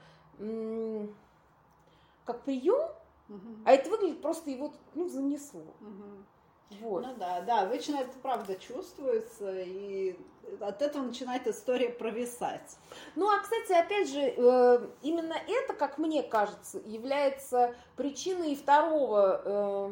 [2.25, 2.91] как прием,
[3.29, 3.57] угу.
[3.65, 5.61] а это выглядит просто его ну, занесло.
[5.61, 6.81] Угу.
[6.81, 7.05] Вот.
[7.05, 10.19] Ну да, да, обычно это правда чувствуется, и
[10.61, 12.79] от этого начинает история провисать.
[13.15, 19.91] Ну, а, кстати, опять же, э, именно это, как мне кажется, является причиной второго Э,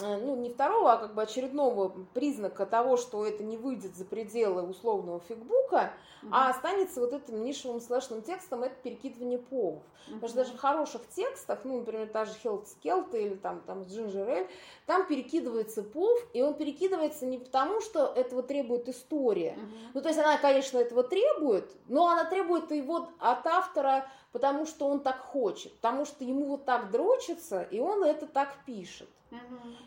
[0.00, 4.62] ну, не второго, а как бы очередного признака того, что это не выйдет за пределы
[4.62, 6.28] условного фигбука, mm-hmm.
[6.32, 9.82] а останется вот этим нишевым слэшным текстом, это перекидывание повов.
[9.82, 10.14] Mm-hmm.
[10.14, 13.82] Потому что даже в хороших текстах, ну, например, та же Хелт Скелта или там, там
[13.84, 14.48] Джинджер Эль,
[14.86, 19.56] там перекидывается пов, и он перекидывается не потому, что этого требует история.
[19.58, 19.90] Mm-hmm.
[19.94, 24.06] Ну, то есть она, конечно, этого требует, но она требует его от автора,
[24.36, 28.54] потому что он так хочет, потому что ему вот так дрочится, и он это так
[28.66, 29.08] пишет.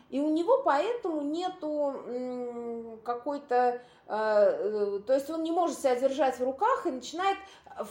[0.08, 6.36] И у него поэтому нету какой-то, э, э, то есть он не может себя держать
[6.40, 7.36] в руках и начинает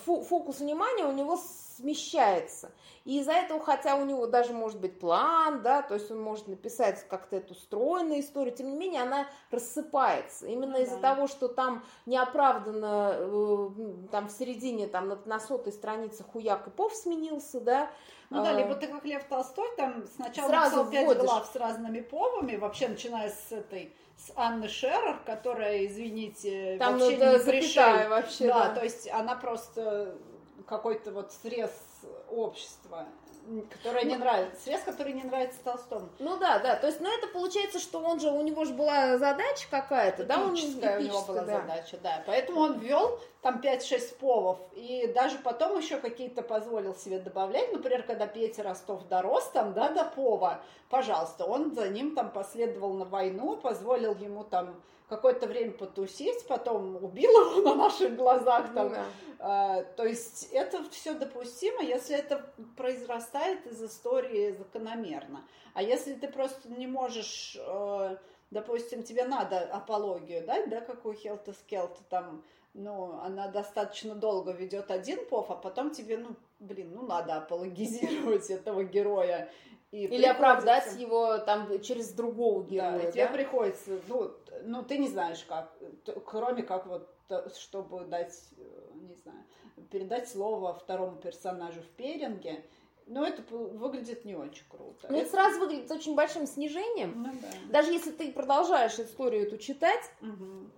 [0.04, 1.40] фокус внимания у него
[1.80, 2.72] смещается.
[3.06, 6.48] И из-за этого, хотя у него даже может быть план, да, то есть он может
[6.48, 10.48] написать как-то эту стройную историю, тем не менее она рассыпается.
[10.48, 11.16] Именно ну, из-за да.
[11.16, 13.70] того, что там неоправданно, э,
[14.12, 17.90] там в середине, там на, на сотой странице хуяк и пов сменился, да,
[18.30, 18.76] ну да, либо а.
[18.76, 21.24] ты как Лев Толстой, там сначала Сразу написал пять вводишь.
[21.24, 27.16] глав с разными повами, вообще начиная с этой с Анны Шерер, которая, извините, там вообще
[27.16, 28.08] не пришей.
[28.10, 28.48] вообще.
[28.48, 30.18] Да, да, то есть она просто
[30.70, 31.72] какой-то вот срез
[32.30, 33.08] общества
[33.72, 36.10] которая не ну, нравится, срез, который не нравится Толстому.
[36.20, 39.18] Ну да, да, то есть, ну это получается, что он же, у него же была
[39.18, 41.62] задача какая-то, да, он у него была да.
[41.62, 47.20] задача, да, поэтому он ввел там 5-6 повов, и даже потом еще какие-то позволил себе
[47.20, 52.32] добавлять, например, когда Петя Ростов дорос там, да, до пова, пожалуйста, он за ним там
[52.32, 54.76] последовал на войну, позволил ему там
[55.10, 58.74] какое-то время потусить, потом убил его на наших глазах.
[58.74, 58.90] Там.
[58.92, 59.06] Да.
[59.40, 65.44] А, то есть это все допустимо, если это произрастает из истории закономерно.
[65.74, 68.18] А если ты просто не можешь, э,
[68.52, 72.44] допустим, тебе надо апологию дать, да, какую Хелта Скелта там,
[72.74, 78.50] ну, она достаточно долго ведет один пов, а потом тебе, ну, блин, ну, надо апологизировать
[78.50, 79.50] этого героя.
[79.92, 83.06] И Или оправдать его там через другого героя.
[83.06, 84.32] Да, тебе приходится, ну,
[84.64, 85.74] ну, ты не знаешь как,
[86.26, 87.10] кроме как вот,
[87.58, 88.64] чтобы дать, э,
[89.02, 89.44] не знаю,
[89.90, 92.64] передать слово второму персонажу в пейринге,
[93.08, 95.08] но это выглядит не очень круто.
[95.10, 97.24] Ну, это, это сразу выглядит очень большим снижением.
[97.24, 97.48] Ну, да.
[97.72, 100.70] Даже если ты продолжаешь историю эту читать, угу.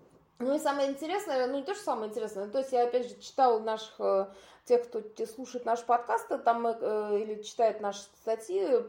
[0.42, 3.20] Ну и самое интересное, ну не то, что самое интересное, то есть я опять же
[3.20, 4.28] читала наших, э,
[4.66, 8.84] тех, кто слушает наши подкасты, там э, или читает наши статьи,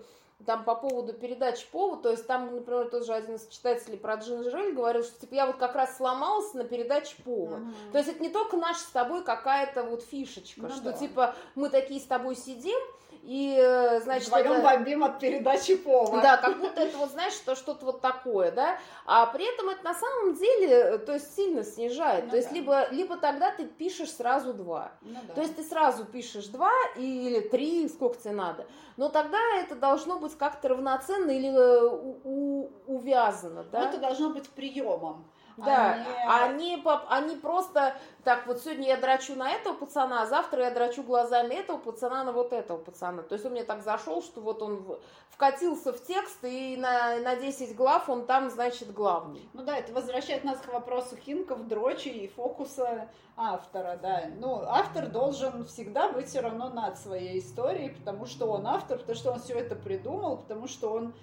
[0.44, 4.16] там по поводу передачи повод, то есть там, например, тот же один из читателей про
[4.16, 7.60] Джинджерель говорил, что типа я вот как раз сломался на передаче повод.
[7.60, 7.92] Mm-hmm.
[7.92, 10.92] То есть это не только наша с тобой какая-то вот фишечка, ну, что да.
[10.94, 12.78] типа мы такие с тобой сидим,
[13.22, 14.62] и, э, значит, Вдвоем это...
[14.62, 16.20] бомбим от передачи пола.
[16.20, 19.84] Да, как будто это вот, знаешь, что что-то вот такое, да, а при этом это
[19.84, 22.54] на самом деле, э, то есть сильно снижает, ну, то есть да.
[22.54, 25.34] либо, либо тогда ты пишешь сразу два, ну, да.
[25.34, 30.18] то есть ты сразу пишешь два или три, сколько тебе надо, но тогда это должно
[30.18, 33.88] быть как-то равноценно или э, у, у, увязано, да.
[33.88, 35.24] Это должно быть приемом.
[35.56, 36.74] Да, они...
[36.74, 41.02] Они, они просто так вот сегодня я драчу на этого пацана, а завтра я драчу
[41.02, 43.22] глазами этого пацана на вот этого пацана.
[43.22, 44.84] То есть он мне так зашел, что вот он
[45.30, 49.48] вкатился в текст, и на, на 10 глав он там, значит, главный.
[49.52, 54.24] Ну да, это возвращает нас к вопросу хинков, дрочи и фокуса автора, да.
[54.38, 59.16] Ну, автор должен всегда быть все равно над своей историей, потому что он автор, потому
[59.16, 61.14] что он все это придумал, потому что он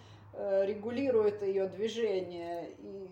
[0.66, 3.10] регулирует ее движение и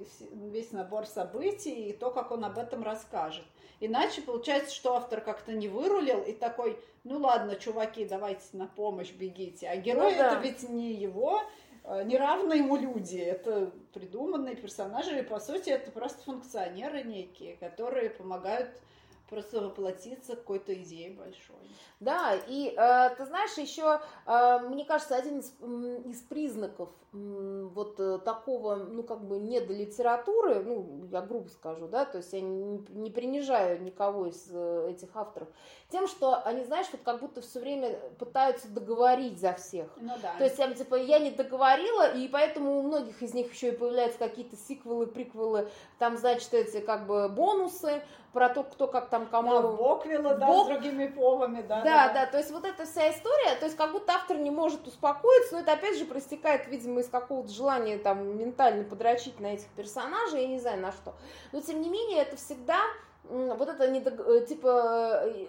[0.50, 3.44] весь набор событий, и то, как он об этом расскажет.
[3.80, 9.12] Иначе получается, что автор как-то не вырулил и такой, ну ладно, чуваки, давайте на помощь
[9.12, 9.68] бегите.
[9.68, 10.32] А герой ну, да.
[10.32, 11.42] это ведь не его,
[11.84, 17.56] э, не равны ему люди, это придуманные персонажи, и по сути это просто функционеры некие,
[17.58, 18.70] которые помогают
[19.30, 21.56] просто воплотиться какой-то идеей большой.
[22.00, 25.54] Да, и э, ты знаешь, еще, э, мне кажется, один из,
[26.06, 32.18] из признаков э, вот такого, ну, как бы, недолитературы, ну, я грубо скажу, да, то
[32.18, 35.48] есть я не, не принижаю никого из э, этих авторов,
[35.90, 39.88] тем, что они, знаешь, вот как будто все время пытаются договорить за всех.
[39.98, 40.36] Ну да.
[40.38, 43.76] То есть, я, типа, я не договорила, и поэтому у многих из них еще и
[43.76, 49.28] появляются какие-то сиквелы, приквелы, там, значит, эти, как бы, бонусы, про то, кто как там
[49.28, 49.50] кому...
[49.50, 50.66] Да, Боквилла, да, Бок...
[50.66, 51.84] с другими повами, да, да.
[51.84, 54.86] Да, да, то есть вот эта вся история, то есть как будто автор не может
[54.88, 59.68] успокоиться, но это опять же проистекает, видимо, из какого-то желания там ментально подрочить на этих
[59.70, 61.16] персонажей, я не знаю на что.
[61.52, 62.80] Но тем не менее это всегда
[63.30, 65.48] вот это не, э, типа э,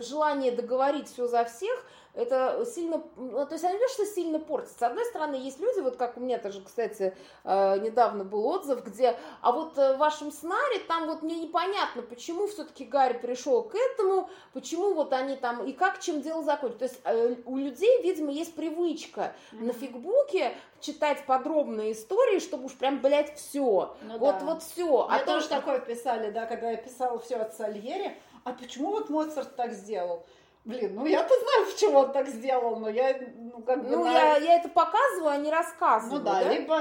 [0.00, 1.84] желание договорить все за всех,
[2.18, 4.76] это сильно, ну, то есть они что сильно портят.
[4.76, 8.84] С одной стороны, есть люди, вот как у меня тоже, кстати, э, недавно был отзыв,
[8.84, 13.62] где, а вот э, в вашем сценарии там вот мне непонятно, почему все-таки Гарри пришел
[13.62, 16.78] к этому, почему вот они там, и как чем дело закончится.
[16.78, 19.64] То есть э, у людей, видимо, есть привычка mm-hmm.
[19.64, 23.94] на фигбуке читать подробные истории, чтобы уж прям, блядь, все.
[24.02, 24.44] Ну, вот, да.
[24.44, 25.06] вот все.
[25.08, 28.16] А тоже то, такое писали, да, когда я писала все от Сальери.
[28.44, 30.24] А почему вот Моцарт так сделал?
[30.64, 33.90] Блин, ну я-то знаю, почему он так сделал, но я, ну, как бы...
[33.90, 34.12] Ну, на...
[34.12, 36.52] я, я это показываю, а не рассказываю, Ну да, да?
[36.52, 36.78] либо,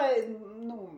[0.55, 0.89] ну,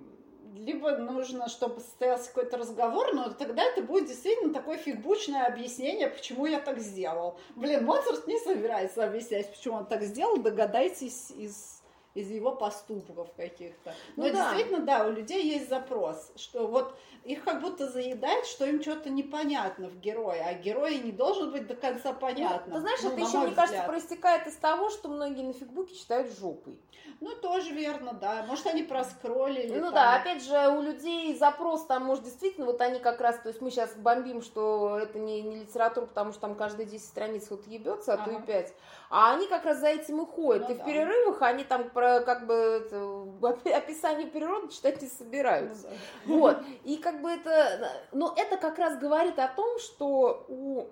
[0.55, 6.45] либо нужно, чтобы состоялся какой-то разговор, но тогда это будет действительно такое фигбучное объяснение, почему
[6.45, 7.39] я так сделал.
[7.55, 11.78] Блин, Моцарт не собирается объяснять, почему он так сделал, догадайтесь из
[12.13, 13.93] из его поступков каких-то.
[14.15, 14.51] Но ну, да.
[14.51, 19.09] действительно, да, у людей есть запрос, что вот их как будто заедает, что им что-то
[19.09, 22.73] непонятно в герое, а герой не должен быть до конца понятно.
[22.73, 23.55] Ну, ты знаешь, ну, это еще, мне взгляд.
[23.55, 26.79] кажется, проистекает из того, что многие на фигбуке читают жопой.
[27.21, 28.45] Ну, тоже верно, да.
[28.47, 29.77] Может, они проскроллили.
[29.77, 29.93] Ну там.
[29.93, 33.61] да, опять же, у людей запрос там, может, действительно, вот они как раз, то есть
[33.61, 37.67] мы сейчас бомбим, что это не, не литература, потому что там каждые 10 страниц вот
[37.67, 38.25] ебется, а ага.
[38.25, 38.73] то и 5.
[39.09, 40.69] А они как раз за этим и ходят.
[40.69, 40.83] Ну, и да.
[40.83, 45.89] в перерывах они там про как бы это, описание природы читать не собираются.
[46.25, 46.39] Ну, да.
[46.39, 46.57] Вот.
[46.85, 47.91] И как бы это...
[48.13, 50.87] Но это как раз говорит о том, что у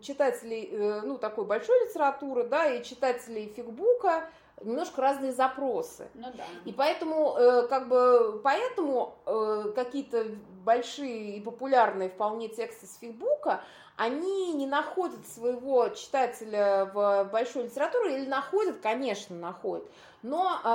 [0.00, 4.30] читателей, э, ну, такой большой литературы, да, и читателей фигбука,
[4.62, 6.08] немножко разные запросы.
[6.14, 6.44] Ну да.
[6.64, 10.26] И поэтому, э, как бы, поэтому э, какие-то
[10.64, 13.64] большие и популярные вполне тексты с фигбука,
[14.00, 19.84] они не находят своего читателя в большой литературе или находят, конечно, находят,
[20.22, 20.68] но э,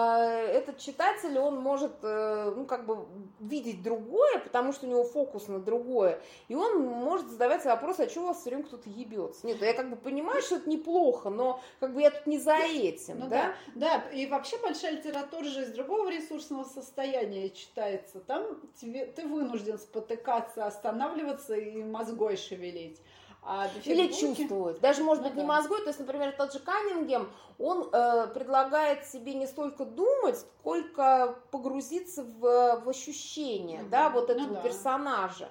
[0.53, 3.05] этот читатель, он может, э, ну, как бы
[3.39, 8.07] видеть другое, потому что у него фокус на другое, и он может задавать вопрос, а
[8.07, 9.47] что у вас все время кто-то ебется?
[9.47, 12.57] Нет, я как бы понимаю, что это неплохо, но как бы я тут не за
[12.57, 13.55] этим, ну, да?
[13.73, 14.03] да?
[14.05, 18.19] Да, и вообще большая литература же из другого ресурсного состояния читается.
[18.19, 22.99] Там тебе, ты вынужден спотыкаться, останавливаться и мозгой шевелить.
[23.47, 24.79] А Или чувствовать.
[24.79, 25.41] Даже, может ну, быть, да.
[25.43, 25.79] не мозгой.
[25.81, 27.29] То есть, например, тот же Каннингем,
[27.59, 33.89] он э, предлагает себе не столько думать, сколько погрузиться в, в ощущение, угу.
[33.89, 34.61] да, вот этого ну, да.
[34.61, 35.49] персонажа.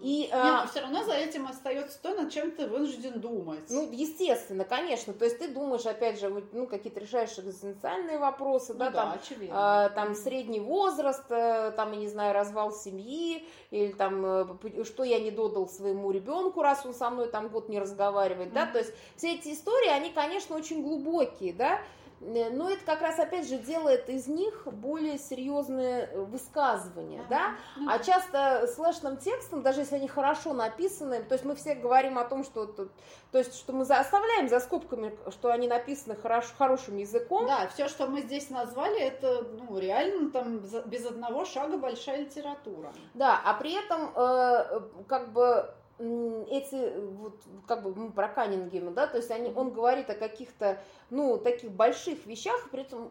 [0.00, 0.62] И, а...
[0.62, 3.64] Нет, все равно за этим остается то, над чем ты вынужден думать.
[3.70, 5.12] Ну, естественно, конечно.
[5.12, 9.18] То есть ты думаешь, опять же, ну, какие-то решаешь экзистенциальные вопросы, ну, да, да, там,
[9.22, 9.54] очевидно.
[9.56, 15.04] А, там средний возраст, э, там, я не знаю, развал семьи, или там, э, что
[15.04, 18.54] я не додал своему ребенку, раз он со мной там год не разговаривает, mm-hmm.
[18.54, 23.02] да, то есть все эти истории, они, конечно, очень глубокие, да, Э, но это как
[23.02, 27.54] раз, опять же, делает из них более серьезные э, высказывания, да,
[27.88, 32.24] а часто слэшным текстом, даже если они хорошо написаны, то есть мы все говорим о
[32.24, 32.88] том, что, то,
[33.30, 37.46] то есть, что мы оставляем за скобками, что они написаны хорош, хорошим языком.
[37.46, 42.92] Да, все, что мы здесь назвали, это, ну, реально там без одного шага большая литература.
[43.14, 49.06] Да, а при этом, э, как бы, эти, вот, как бы мы про Каннингема, да,
[49.06, 50.80] то есть они, он говорит о каких-то,
[51.10, 53.10] ну, таких больших вещах, при этом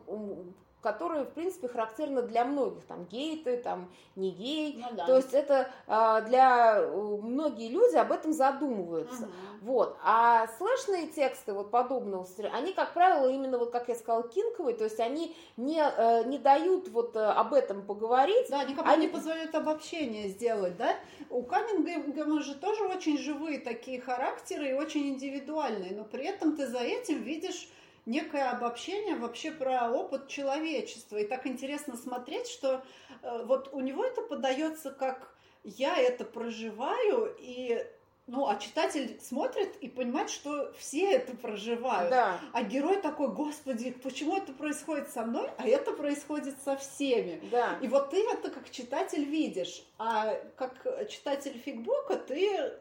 [0.83, 5.05] которые, в принципе, характерны для многих, там, гей ты, там, не гей, ну, да.
[5.05, 9.31] то есть это а, для многие люди об этом задумываются, угу.
[9.61, 14.75] вот, а слэшные тексты вот подобного, они, как правило, именно вот, как я сказала, кинковые,
[14.75, 18.49] то есть они не, э, не дают вот э, об этом поговорить.
[18.49, 19.07] Да, никому они...
[19.07, 20.95] не позволяют обобщение сделать, да,
[21.29, 26.67] у Каннингема же тоже очень живые такие характеры и очень индивидуальные, но при этом ты
[26.67, 27.69] за этим видишь
[28.05, 31.17] некое обобщение вообще про опыт человечества.
[31.17, 32.83] И так интересно смотреть, что
[33.21, 37.85] э, вот у него это подается как я это проживаю, и
[38.25, 42.09] ну, а читатель смотрит и понимает, что все это проживают.
[42.09, 42.39] Да.
[42.53, 47.41] А герой такой, господи, почему это происходит со мной, а это происходит со всеми.
[47.51, 47.77] Да.
[47.81, 52.73] И вот ты это как читатель видишь, а как читатель фигбука ты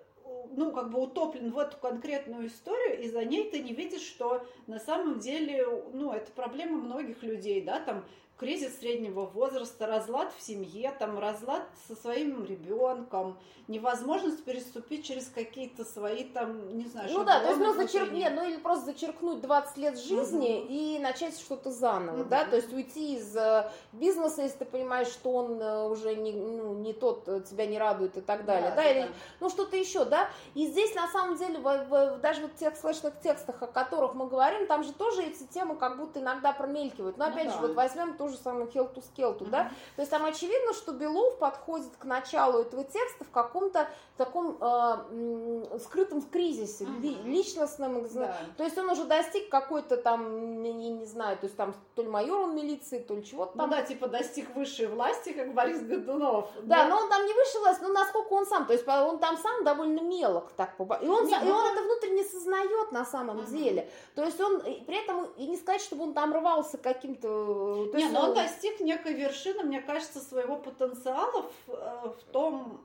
[0.51, 4.45] ну, как бы утоплен в эту конкретную историю, и за ней ты не видишь, что
[4.67, 8.05] на самом деле, ну, это проблема многих людей, да, там
[8.43, 15.85] кризис среднего возраста, разлад в семье, там разлад со своим ребенком, невозможность переступить через какие-то
[15.85, 19.77] свои там, не знаю, Ну да, то есть ну, зачеркнуть, ну или просто зачеркнуть 20
[19.77, 20.67] лет жизни угу.
[20.69, 22.29] и начать что-то заново, угу.
[22.29, 26.33] да, то есть уйти из э, бизнеса, если ты понимаешь, что он э, уже не,
[26.33, 29.09] ну, не тот, э, тебя не радует и так далее, да, да, да или, да.
[29.39, 32.77] ну что-то еще, да, и здесь на самом деле в, в, даже вот в тех
[32.77, 37.17] слышных текстах, о которых мы говорим, там же тоже эти темы как будто иногда промелькивают,
[37.17, 37.67] но ну опять ну, же, да.
[37.69, 39.51] вот возьмем ту же самую Хелту Скелту, mm-hmm.
[39.51, 39.71] да?
[39.97, 45.79] То есть там очевидно, что Белов подходит к началу этого текста в каком-то таком э,
[45.85, 47.25] скрытом кризисе, mm-hmm.
[47.25, 48.07] личностном.
[48.15, 48.37] Да.
[48.57, 52.09] То есть он уже достиг какой-то там, не, не знаю, то есть там то ли
[52.09, 53.71] майор он милиции, то ли чего-то там.
[53.71, 56.51] Ну да, типа достиг высшей власти, как Борис Годунов.
[56.63, 59.19] Да, да, но он там не высшей власти, но насколько он сам, то есть он
[59.19, 63.41] там сам довольно мелок так, и он, Нет, и он это внутренне сознает на самом
[63.41, 63.51] uh-huh.
[63.51, 63.91] деле.
[64.15, 67.91] То есть он при этом и не сказать, чтобы он там рвался каким-то.
[67.95, 72.85] Нет, но он достиг некой вершины, мне кажется, своего потенциала в, э, в том.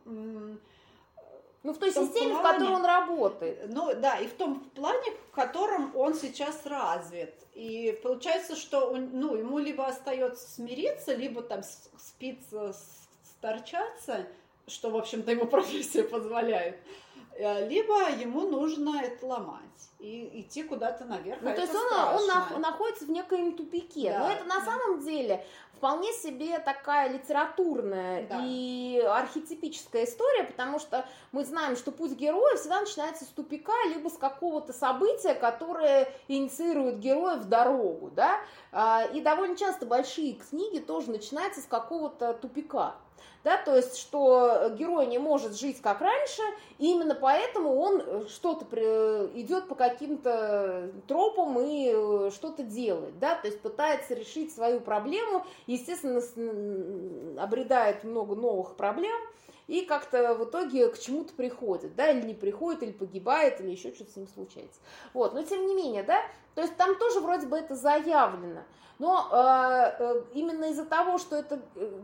[1.63, 3.65] Ну, в той в системе, плане, в которой он работает.
[3.67, 7.33] Ну, да, и в том плане, в котором он сейчас развит.
[7.55, 11.63] И получается, что он, ну, ему либо остается смириться, либо там
[11.97, 12.75] спиться,
[13.23, 14.27] сторчаться,
[14.67, 16.77] что, в общем-то, ему профессия позволяет.
[17.39, 19.63] Э, либо ему нужно это ломать
[19.99, 21.39] и идти куда-то наверх.
[21.41, 24.11] Ну, а то есть он, он находится в некоем тупике.
[24.11, 24.65] Да, Но это на да.
[24.65, 28.41] самом деле вполне себе такая литературная да.
[28.43, 34.09] и архетипическая история, потому что мы знаем, что путь героя всегда начинается с тупика, либо
[34.09, 38.39] с какого-то события, которое инициирует героя в дорогу, да,
[38.71, 42.95] а, и довольно часто большие книги тоже начинаются с какого-то тупика
[43.47, 46.41] да, то есть, что герой не может жить как раньше,
[46.79, 48.65] и именно поэтому он э, что-то
[49.35, 55.45] идет по каким-то тропам и э, что-то делает, да, то есть пытается решить свою проблему,
[55.65, 56.21] естественно,
[57.41, 59.15] обретает много новых проблем,
[59.67, 63.93] и как-то в итоге к чему-то приходит, да, или не приходит, или погибает, или еще
[63.93, 64.81] что-то с ним случается.
[65.13, 66.19] Вот, но тем не менее, да,
[66.53, 68.63] то есть там тоже вроде бы это заявлено,
[68.99, 72.01] но э, э, именно из-за того, что это э,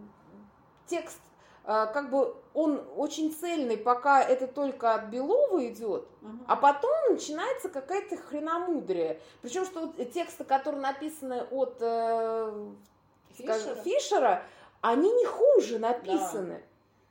[0.86, 1.20] текст
[1.64, 6.38] как бы он очень цельный, пока это только от Белова идет, угу.
[6.48, 9.20] а потом начинается какая-то хреномудрие.
[9.42, 12.72] Причем, что тексты, которые написаны от э,
[13.38, 13.60] Фишера.
[13.60, 14.44] Скажем, Фишера,
[14.82, 16.62] они не хуже написаны.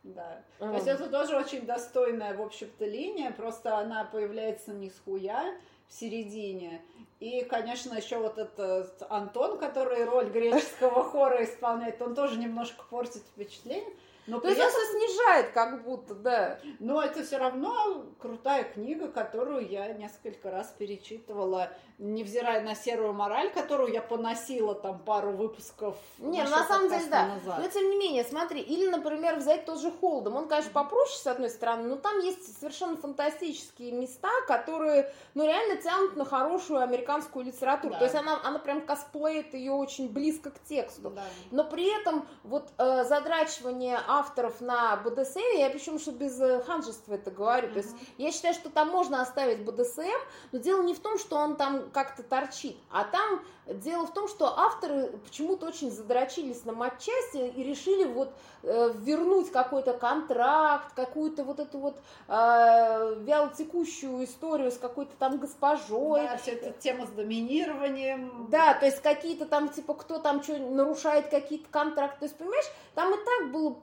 [0.03, 0.43] Да.
[0.59, 0.67] да.
[0.67, 5.55] То есть это тоже очень достойная, в общем-то, линия, просто она появляется не с хуя
[5.89, 6.83] в середине.
[7.21, 13.23] И, конечно, еще вот этот Антон, который роль греческого хора исполняет, он тоже немножко портит
[13.23, 13.95] впечатление.
[14.27, 14.71] Но То есть этом...
[14.71, 16.59] это снижает как будто, да.
[16.79, 23.53] Но это все равно крутая книга, которую я несколько раз перечитывала, невзирая на серую мораль,
[23.53, 25.97] которую я поносила там пару выпусков.
[26.19, 27.27] Не, ну, на самом деле, да.
[27.27, 27.59] Назад.
[27.61, 30.37] Но тем не менее, смотри, или, например, взять тот же Холдом.
[30.37, 35.81] Он, конечно, попроще, с одной стороны, но там есть совершенно фантастические места, которые, ну, реально
[35.83, 37.93] тянут на хорошую американскую литературу.
[37.95, 37.99] Да.
[37.99, 41.11] То есть она, она прям косплеит ее очень близко к тексту.
[41.11, 41.23] Да.
[41.51, 47.15] Но при этом вот э, задрачивание авторов на БДСМ, я причем, что без э, ханжества
[47.15, 47.73] это говорю, uh-huh.
[47.73, 50.03] то есть я считаю, что там можно оставить БДСМ,
[50.53, 54.29] но дело не в том, что он там как-то торчит, а там дело в том,
[54.29, 58.33] что авторы почему-то очень задрочились на матчасти и решили вот
[58.63, 61.97] э, вернуть какой-то контракт, какую-то вот эту вот
[62.29, 66.23] э, вялотекущую историю с какой-то там госпожой.
[66.23, 68.49] Да, все это тема с доминированием.
[68.51, 72.67] Да, то есть какие-то там, типа, кто там что нарушает какие-то контракты, то есть, понимаешь,
[72.95, 73.77] там и так было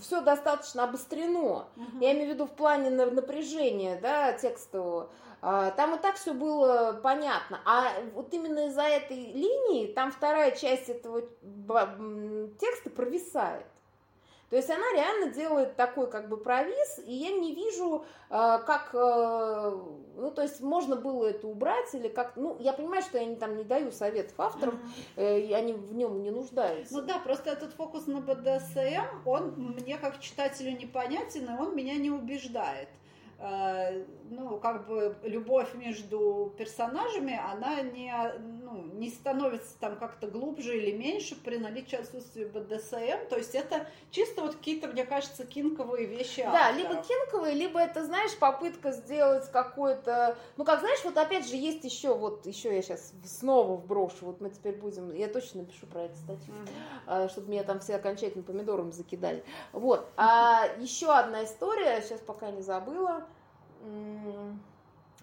[0.00, 1.68] все достаточно обострено.
[1.76, 2.00] Угу.
[2.00, 5.10] Я имею в виду в плане напряжения, да, текстового.
[5.40, 7.60] А, там и так все было понятно.
[7.64, 11.22] А вот именно из-за этой линии там вторая часть этого
[12.58, 13.66] текста провисает.
[14.50, 18.90] То есть она реально делает такой как бы провис, и я не вижу, э, как,
[18.94, 19.78] э,
[20.16, 23.36] ну то есть можно было это убрать или как, ну я понимаю, что я не,
[23.36, 24.80] там не даю советов авторам,
[25.16, 26.94] э, и они в нем не нуждаются.
[26.94, 31.96] Ну да, просто этот фокус на БДСМ, он мне как читателю непонятен, и он меня
[31.96, 32.88] не убеждает.
[34.30, 38.12] Ну, как бы любовь между персонажами, она не,
[38.70, 43.28] ну, не становится там как-то глубже или меньше при наличии отсутствия БДСМ.
[43.28, 46.42] То есть это чисто вот какие-то, мне кажется, кинковые вещи.
[46.42, 46.76] Да, авторов.
[46.76, 50.36] либо кинковые, либо это, знаешь, попытка сделать какой-то...
[50.56, 54.40] Ну, как знаешь, вот опять же есть еще, вот еще я сейчас снова вброшу, вот
[54.40, 55.12] мы теперь будем...
[55.12, 56.54] Я точно напишу про эту статью,
[57.06, 57.30] mm-hmm.
[57.30, 59.42] чтобы меня там все окончательно помидором закидали.
[59.72, 60.08] Вот.
[60.16, 63.24] А еще одна история, сейчас пока не забыла.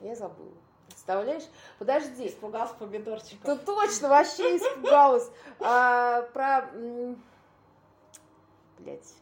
[0.02, 0.52] Я забыла.
[0.88, 1.44] Представляешь?
[1.80, 2.28] Подожди.
[2.28, 3.44] Испугался помидорчиков.
[3.44, 5.30] Да точно, вообще испугалась.
[5.60, 6.70] А, про...
[8.80, 9.14] Блять.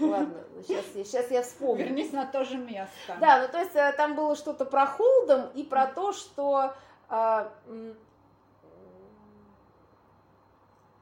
[0.00, 1.84] Ладно, сейчас, сейчас я вспомню.
[1.84, 3.16] Вернись на то же место.
[3.20, 6.72] Да, ну то есть э, там было что-то про Холдом и про то, что...
[7.08, 7.52] А,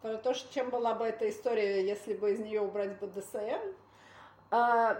[0.03, 3.73] про то, чем была бы эта история, если бы из нее убрать БДСМ?
[4.51, 4.99] А,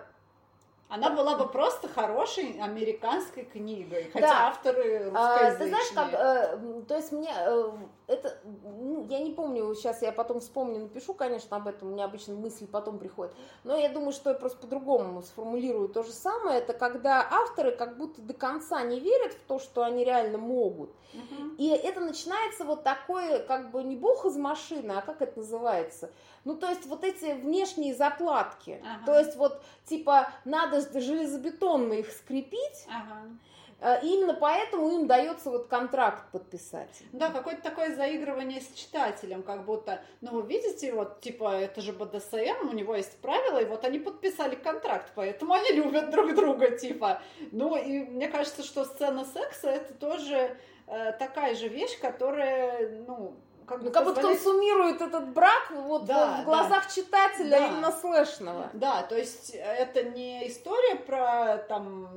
[0.95, 4.47] Она была бы просто хорошей американской книгой, хотя Да.
[4.47, 5.59] авторы А, русскоязычные.
[5.59, 7.73] ты знаешь, как, э, то есть мне э,
[8.07, 12.05] это, ну, я не помню, сейчас я потом вспомню, напишу, конечно, об этом, у меня
[12.05, 13.35] обычно мысли потом приходят,
[13.65, 17.97] но я думаю, что я просто по-другому сформулирую то же самое, это когда авторы как
[17.97, 21.55] будто до конца не верят в то, что они реально могут, Мгм.
[21.57, 26.11] и это начинается вот такое, как бы не бог из машины, а как это называется?
[26.45, 29.07] Ну, то есть вот эти внешние заплатки, Ага.
[29.07, 33.29] то есть вот типа надо железобетонно их скрепить, Ага.
[33.87, 37.03] Э, Именно поэтому им дается вот контракт подписать.
[37.13, 41.93] Да, какое-то такое заигрывание с читателем, как будто, ну вы видите, вот типа это же
[41.93, 46.71] БДСМ, у него есть правила, и вот они подписали контракт, поэтому они любят друг друга,
[46.79, 47.21] типа.
[47.53, 50.57] Ну и мне кажется, что сцена секса это тоже
[50.87, 53.35] э, такая же вещь, которая, ну,
[53.67, 57.67] как бы Ну, как будто позволяет- консумирует этот брак вот Да, в глазах читателя Да.
[57.67, 58.71] именно слэшного.
[58.73, 62.09] Да, то есть это не история про там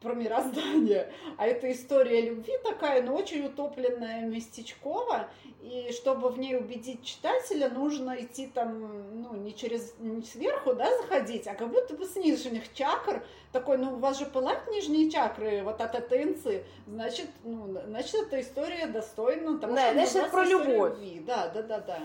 [0.00, 5.28] про мироздание, а это история любви такая, но очень утопленная местечково,
[5.60, 10.86] и чтобы в ней убедить читателя, нужно идти там, ну, не через, не сверху, да,
[11.02, 13.22] заходить, а как будто бы с нижних чакр,
[13.52, 18.14] такой, ну, у вас же пылают нижние чакры вот от этой инцы, значит, ну, значит,
[18.14, 20.92] эта история достойна того, Да, значит, это про любовь.
[20.94, 21.22] любви.
[21.26, 21.98] Да, да, да, да.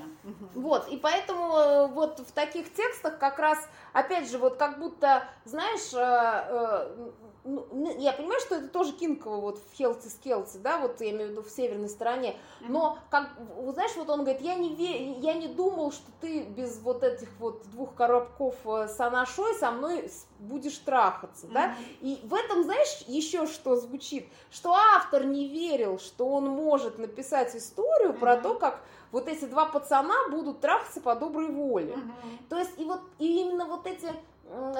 [0.53, 3.57] Вот, и поэтому э, вот в таких текстах как раз,
[3.93, 7.11] опять же, вот как будто, знаешь, э, э,
[7.45, 11.27] ну, я понимаю, что это тоже Кинкова вот в Хелти Скелти, да, вот я имею
[11.27, 12.35] в виду в северной стороне,
[12.67, 16.41] но, как, вот знаешь, вот он говорит, я не, ве- я не думал, что ты
[16.43, 22.19] без вот этих вот двух коробков э, с анашой со мной будешь трахаться, да, и
[22.23, 28.13] в этом, знаешь, еще что звучит, что автор не верил, что он может написать историю
[28.13, 28.81] про то, как
[29.11, 31.95] вот эти два пацана будут трахаться по доброй воле.
[32.49, 34.11] То есть и вот и именно вот эти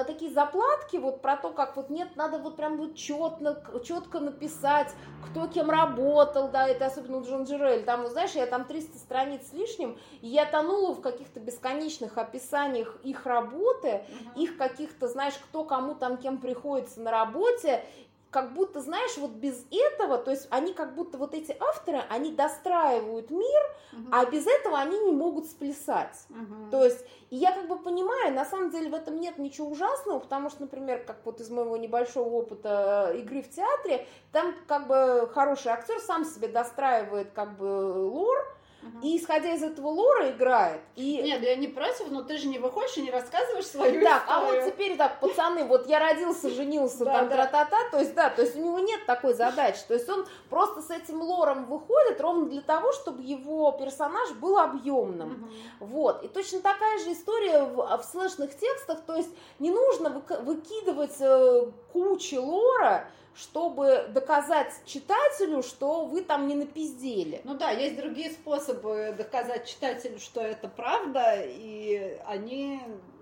[0.06, 4.94] такие заплатки вот про то, как вот нет, надо вот прям вот четко, четко написать,
[5.24, 8.98] кто кем работал, да, это особенно у Джон Джерель, там, вот знаешь, я там 300
[8.98, 14.42] страниц с лишним, и я тонула в каких-то бесконечных описаниях их работы, Мгм.
[14.42, 17.84] их каких-то, знаешь, кто кому там кем приходится на работе,
[18.30, 22.32] как будто, знаешь, вот без этого, то есть они как будто вот эти авторы, они
[22.32, 23.62] достраивают мир,
[23.92, 24.08] Мгм.
[24.12, 26.26] а без этого они не могут сплясать.
[26.28, 26.70] Мгм.
[26.70, 30.18] То есть, и я как бы понимаю, на самом деле в этом нет ничего ужасного,
[30.18, 34.86] потому что, например, как вот из моего небольшого опыта э, игры в театре, там как
[34.86, 38.55] бы хороший актер сам себе достраивает как бы лор,
[39.02, 40.80] И исходя из этого лора играет.
[40.94, 44.24] И Нет, я не против, но ты же не выходишь и не рассказываешь свою Так,
[44.28, 44.72] а вот историю.
[44.72, 47.36] теперь так, пацаны, вот я родился, женился, Да, там, да.
[47.36, 50.82] тра-та-та, то есть, да, то есть у него нет такой задачи, то есть он просто
[50.82, 55.50] с этим лором выходит ровно для того, чтобы его персонаж был объемным.
[55.80, 61.16] Вот, и точно такая же история в, в слэшных текстах, то есть не нужно выкидывать
[61.20, 67.40] э, кучу лора, чтобы доказать читателю, что вы там не напиздели.
[67.44, 72.80] Ну да, есть другие способы доказать читателю, что это правда, и они,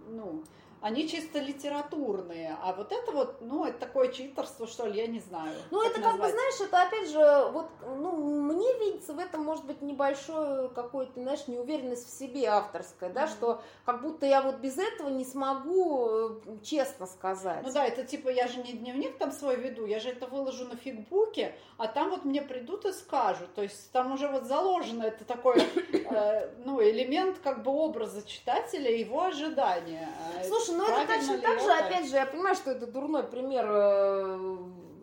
[0.08, 0.44] ну,
[0.84, 5.18] они чисто литературные, а вот это вот, ну, это такое читерство, что ли, я не
[5.18, 5.54] знаю.
[5.70, 6.32] Ну, это как бы, назвать.
[6.34, 11.48] знаешь, это опять же, вот, ну, мне видится в этом, может быть, небольшое какое-то, знаешь,
[11.48, 13.30] неуверенность в себе авторская, да, Мгм.
[13.30, 16.30] что как будто я вот без этого не смогу э,
[16.62, 17.62] честно сказать.
[17.64, 20.66] Ну да, это типа, я же не дневник там свой веду, я же это выложу
[20.66, 23.54] на фигбуке, а там вот мне придут и скажут.
[23.54, 28.90] То есть там уже вот заложено это такой, э, ну, элемент как бы образа читателя,
[28.94, 30.10] его ожидания.
[30.40, 31.86] А Слушай, ну это точно так же, это?
[31.86, 34.56] опять же, я понимаю, что это дурной пример, э,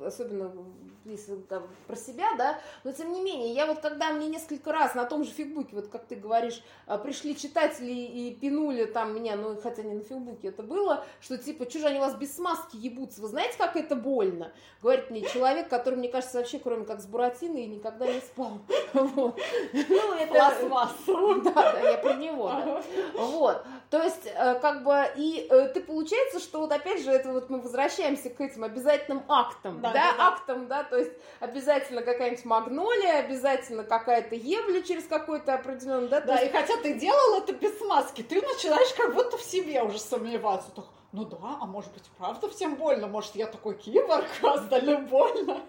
[0.06, 0.52] особенно
[1.06, 4.96] если там про себя, да, но тем не менее, я вот когда мне несколько раз
[4.96, 9.36] на том же фигбуке, вот как ты говоришь, э, пришли читатели и пинули там меня,
[9.36, 12.36] ну, хотя не на фигбуке это было, что типа, что же они у вас без
[12.36, 14.52] смазки ебутся, вы знаете, как это больно?
[14.82, 18.60] Говорит мне человек, который, мне кажется, вообще, кроме как с Буратиной, никогда не спал.
[18.94, 19.40] Вот.
[19.74, 20.34] Ну, это...
[20.34, 21.42] Пластмассу.
[21.42, 22.84] Да, да, я про него, да.
[23.16, 27.30] Вот, то есть, э, как бы, и э, ты получается, что вот опять же, это
[27.34, 31.12] вот мы возвращаемся к этим обязательным актам, да, Да, да, актам, да, то есть
[31.42, 36.94] обязательно какая-нибудь магнолия, обязательно какая-то ебля через какой-то определенный, да, Да, есть и хотя ты
[36.94, 40.72] делал это без смазки, ты начинаешь как будто в себе уже сомневаться.
[40.74, 43.08] Так, ну да, а может быть, правда всем больно?
[43.08, 45.62] Может, я такой киборг, а остальным больно?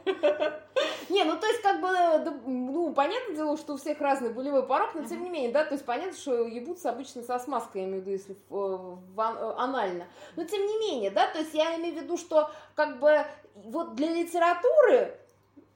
[1.09, 4.64] Не, ну то есть как бы, да, ну понятное дело, что у всех разный болевой
[4.64, 7.88] порог, но тем не менее, да, то есть понятно, что ебутся обычно со смазкой, я
[7.88, 10.07] имею в виду, если э, э, анально.
[10.36, 13.26] Но тем не менее, да, то есть я имею в виду, что как бы
[13.57, 15.18] вот для литературы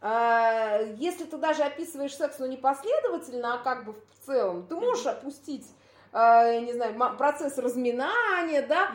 [0.01, 4.77] э, если ты даже описываешь секс, но не последовательно, а как бы в целом, ты
[4.77, 5.67] можешь опустить,
[6.13, 8.93] э, я не знаю, процесс разминания, да,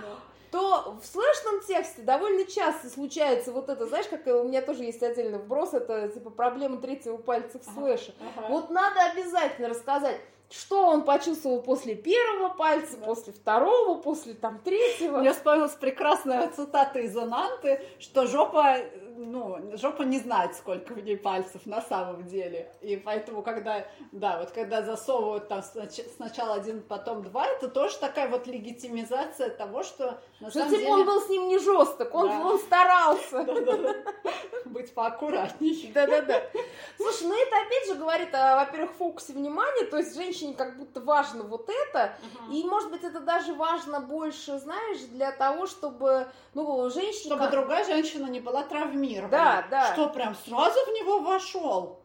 [0.52, 5.02] то в слэшном тексте довольно часто случается вот это, знаешь, как у меня тоже есть
[5.02, 8.14] отдельный вброс, это типа проблема третьего пальца в слэше.
[8.20, 8.48] Ага.
[8.50, 13.06] Вот надо обязательно рассказать, что он почувствовал после первого пальца, да.
[13.06, 15.20] после второго, после там третьего.
[15.20, 18.78] Мне вспомнилась прекрасная цитата из Ананты, что жопа
[19.26, 22.72] ну, жопа не знает, сколько в ней пальцев на самом деле.
[22.82, 25.62] И поэтому, когда, да, вот когда засовывают там
[26.16, 30.92] сначала один, потом два, это тоже такая вот легитимизация того, что на что, типа, деле...
[30.92, 32.40] он был с ним не жесток, он, да.
[32.40, 33.44] он старался.
[34.66, 35.92] Быть поаккуратней.
[35.94, 36.42] Да-да-да.
[36.98, 41.02] Слушай, ну это опять же говорит о, во-первых, фокусе внимания, то есть женщине как будто
[41.02, 42.14] важно вот это,
[42.52, 47.36] и, может быть, это даже важно больше, знаешь, для того, чтобы, ну, женщина...
[47.36, 49.32] Чтобы другая женщина не была травмирована травмирован.
[49.32, 49.94] Да, да.
[49.94, 52.01] Что прям сразу в него вошел.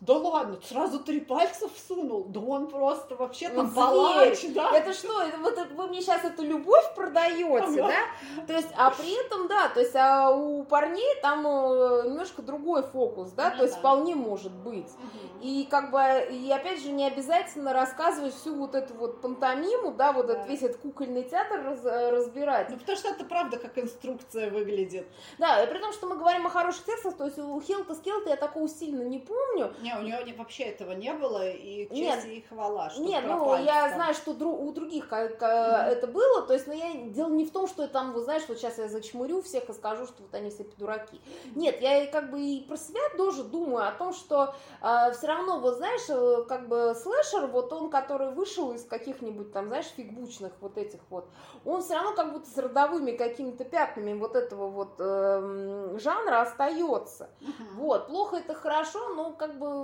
[0.00, 2.24] Да ладно, сразу три пальца всунул.
[2.24, 4.74] Да он просто вообще там палач, да?
[4.74, 5.22] Это что?
[5.22, 7.92] Это, вот вы мне сейчас эту любовь продаете, ага.
[8.36, 8.44] да?
[8.46, 12.82] То есть, а при этом, да, то есть, а у парней там э, немножко другой
[12.82, 13.50] фокус, да?
[13.50, 13.80] Ну, то есть, да.
[13.80, 14.86] вполне может быть.
[14.86, 15.42] Угу.
[15.42, 20.12] И как бы, и опять же, не обязательно рассказывать всю вот эту вот пантомиму, да,
[20.12, 20.34] вот да.
[20.34, 22.70] этот весь этот кукольный театр раз, э, разбирать.
[22.70, 25.06] Ну, потому что это правда как инструкция выглядит.
[25.38, 28.30] Да, и при том, что мы говорим о хороших текстах, то есть у Хилта Скелта
[28.30, 29.72] я такого сильно не помню.
[29.80, 33.56] Не, у нее вообще этого не было, и честь нет, и хвала, что Нет, ну,
[33.56, 35.86] я знаю, что у других как, mm-hmm.
[35.86, 38.42] это было, то есть, но я, дело не в том, что я там, вы знаешь,
[38.48, 41.20] вот сейчас я зачмурю всех и скажу, что вот они все дураки.
[41.54, 45.58] Нет, я как бы и про себя тоже думаю о том, что э, все равно,
[45.58, 50.52] вот знаешь, э, как бы слэшер, вот он, который вышел из каких-нибудь там, знаешь, фигбучных
[50.60, 51.28] вот этих вот,
[51.64, 57.30] он все равно как будто с родовыми какими-то пятнами вот этого вот э, жанра остается.
[57.40, 57.74] Mm-hmm.
[57.76, 59.79] Вот, плохо это хорошо, но как бы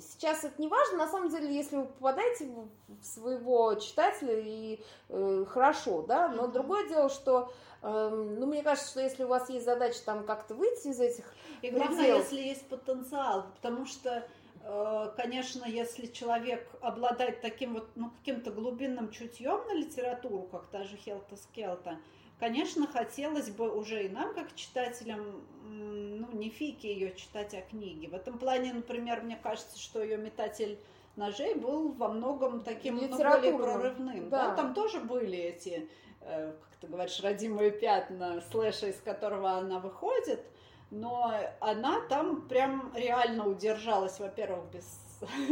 [0.00, 0.98] сейчас это не важно.
[0.98, 2.48] На самом деле, если вы попадаете
[2.88, 6.52] в своего читателя, и э, хорошо, да, но mm-hmm.
[6.52, 7.52] другое дело, что
[7.82, 8.08] э,
[8.38, 11.24] ну, мне кажется, что если у вас есть задача там как-то выйти из этих
[11.62, 12.24] И главное, пределов...
[12.24, 14.26] если есть потенциал, потому что
[14.62, 20.84] э, конечно, если человек обладает таким вот, ну, каким-то глубинным чутьем на литературу, как та
[20.84, 21.98] же Хелта Скелта,
[22.40, 28.06] конечно, хотелось бы уже и нам, как читателям, ну, не фики ее читать, а книги.
[28.06, 30.78] В этом плане, например, мне кажется, что ее метатель
[31.16, 34.30] ножей был во многом таким ну, более прорывным.
[34.30, 34.48] Да.
[34.48, 35.88] да, там тоже были эти,
[36.22, 40.42] э, как ты говоришь, родимые пятна слэша, из которого она выходит,
[40.90, 44.98] но она там прям реально удержалась, во-первых, без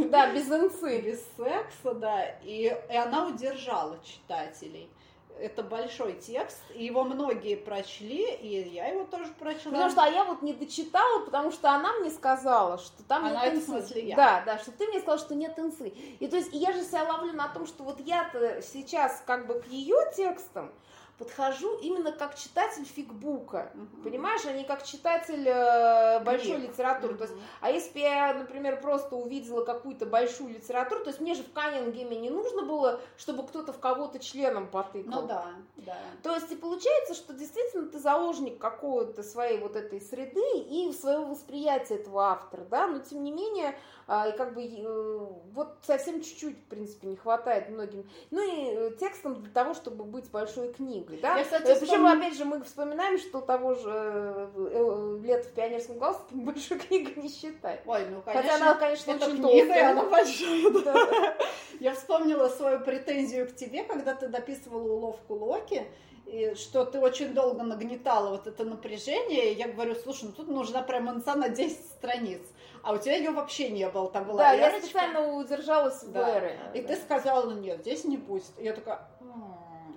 [0.09, 0.99] да, без инцы.
[1.05, 2.25] Без секса, да.
[2.41, 4.89] И, и она удержала читателей
[5.39, 9.71] это большой текст, и его многие прочли, и я его тоже прочла.
[9.71, 13.45] Потому что а я вот не дочитала, потому что она мне сказала, что там она
[13.45, 13.65] нет инсы.
[13.65, 14.15] в смысле я.
[14.15, 15.89] Да, да, что ты мне сказала, что нет инсы.
[16.19, 19.59] И то есть я же себя ловлю на том, что вот я-то сейчас как бы
[19.59, 20.71] к ее текстам,
[21.19, 24.03] подхожу именно как читатель фигбука, угу.
[24.03, 26.69] понимаешь, а не как читатель э, большой Книг.
[26.71, 27.13] литературы.
[27.13, 27.17] Угу.
[27.19, 31.35] То есть, а если бы я, например, просто увидела какую-то большую литературу, то есть мне
[31.35, 35.21] же в Каннингеме не нужно было, чтобы кто-то в кого-то членом потыкал.
[35.21, 35.45] Ну да,
[35.77, 35.97] да.
[36.23, 41.25] То есть и получается, что действительно ты заложник какой-то своей вот этой среды и своего
[41.25, 43.75] восприятия этого автора, да, но тем не менее
[44.09, 45.17] и как бы э,
[45.53, 48.09] вот совсем чуть-чуть, в принципе, не хватает многим.
[48.31, 51.37] Ну и э, текстом для того, чтобы быть большой книгой, да?
[51.37, 52.05] Я, кстати, Причем, вспом...
[52.05, 57.29] опять же, мы вспоминаем, что того же э, лет в пионерском галстуке большой книгой не
[57.29, 57.81] считает.
[57.85, 59.91] Ой, ну, конечно, Хотя она, конечно, это очень книга, толстая.
[59.91, 61.37] она большая.
[61.79, 65.85] Я вспомнила свою претензию к тебе, когда ты дописывала уловку Локи,
[66.25, 70.47] и что ты очень долго нагнетала вот это напряжение, и я говорю, слушай, ну тут
[70.47, 72.41] нужна прям инца на 10 страниц
[72.83, 74.75] а у тебя ее вообще не было, там была Да, Эрочка.
[74.75, 76.37] я специально удержалась в да.
[76.37, 76.59] Эре.
[76.73, 76.87] И да.
[76.87, 78.53] ты сказала, ну нет, здесь не пусть.
[78.57, 79.07] Я такая,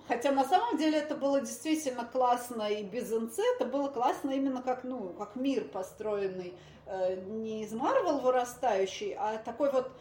[0.08, 4.62] Хотя на самом деле это было действительно классно и без НЦ, это было классно именно
[4.62, 6.54] как, ну, как мир построенный,
[6.86, 9.92] э, не из Марвел вырастающий, а такой вот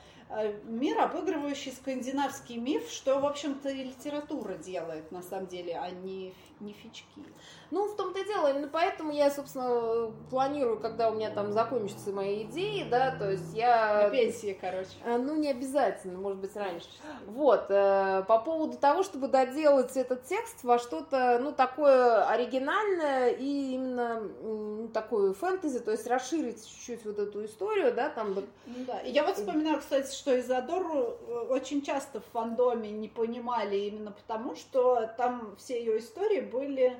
[0.63, 6.33] мир, обыгрывающий скандинавский миф, что, в общем-то, и литература делает, на самом деле, а не,
[6.59, 7.05] не фички.
[7.71, 12.11] Ну, в том-то и дело, именно поэтому я, собственно, планирую, когда у меня там закончатся
[12.11, 14.03] мои идеи, да, то есть я...
[14.03, 14.89] На пенсии, короче.
[15.05, 16.87] А, ну, не обязательно, может быть, раньше.
[17.27, 23.73] Вот, э, по поводу того, чтобы доделать этот текст во что-то, ну, такое оригинальное и
[23.73, 28.33] именно ну, такое фэнтези, то есть расширить чуть-чуть вот эту историю, да, там...
[28.33, 28.43] Ну,
[28.85, 34.11] да, я вот вспоминаю, кстати, что Изадору э, очень часто в фандоме не понимали именно
[34.11, 36.95] потому, что там все ее истории были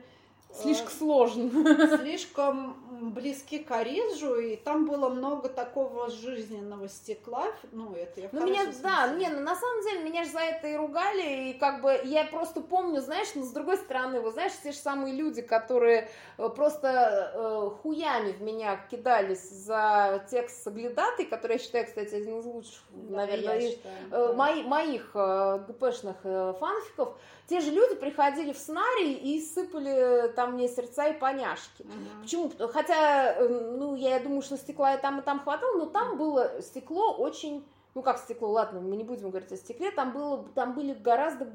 [0.54, 1.97] слишком э, сложно.
[1.97, 2.76] Слишком
[3.10, 7.47] близки к Ариджу, и там было много такого жизненного стекла.
[7.72, 10.68] Ну, это я Ну, меня, да, не, ну, на самом деле, меня же за это
[10.68, 14.32] и ругали, и как бы я просто помню, знаешь, но ну, с другой стороны, вы
[14.32, 20.64] знаешь, те же самые люди, которые э, просто э, хуями в меня кидались за текст
[20.64, 23.80] Соглядатый, который я считаю, кстати, один из лучших, да, наверное, из,
[24.12, 27.18] э, мои, моих э, ГПшных э, фанфиков,
[27.52, 31.82] те же люди приходили в сценарий и сыпали там мне сердца и поняшки.
[31.82, 32.22] Угу.
[32.22, 32.52] Почему?
[32.72, 36.62] Хотя, эм, ну, я думаю, что стекла и там, и там хватало, но там было
[36.62, 40.76] стекло очень ну как стекло, ладно, мы не будем говорить о стекле, там, было, там
[40.76, 41.52] были гораздо,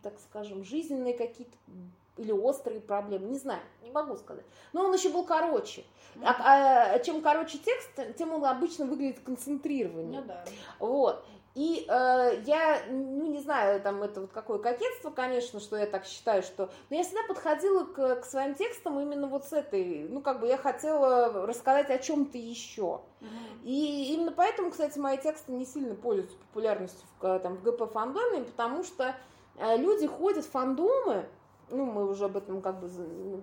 [0.00, 1.56] так скажем, жизненные какие-то
[2.16, 4.44] или острые проблемы, не знаю, не могу сказать.
[4.72, 5.82] Но он еще был короче.
[6.22, 10.20] А, а, чем короче текст, тем он обычно выглядит концентрированнее.
[10.20, 10.44] Ну да.
[10.78, 11.24] Вот.
[11.56, 16.04] И э, я, ну, не знаю, там это вот какое кокетство, конечно, что я так
[16.06, 16.70] считаю, что...
[16.90, 20.06] Но я всегда подходила к, к своим текстам именно вот с этой...
[20.08, 23.00] Ну, как бы я хотела рассказать о чем-то еще.
[23.20, 23.64] Mm-hmm.
[23.64, 28.84] И именно поэтому, кстати, мои тексты не сильно пользуются популярностью в, там, в ГП-фандоме, потому
[28.84, 29.16] что
[29.56, 31.26] э, люди ходят в фандомы,
[31.68, 32.88] ну, мы уже об этом как бы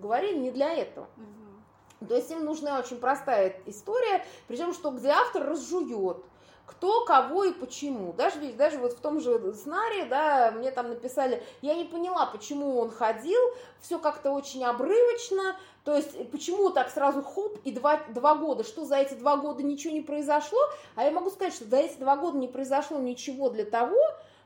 [0.00, 1.08] говорили, не для этого.
[1.18, 2.08] Mm-hmm.
[2.08, 6.24] То есть им нужна очень простая история, причем что где автор разжует
[6.68, 8.12] кто, кого и почему.
[8.12, 12.78] Даже, даже вот в том же сценарии, да, мне там написали, я не поняла, почему
[12.78, 13.40] он ходил,
[13.80, 18.84] все как-то очень обрывочно, то есть почему так сразу хоп и два, два года, что
[18.84, 20.58] за эти два года ничего не произошло,
[20.94, 23.98] а я могу сказать, что за эти два года не произошло ничего для того,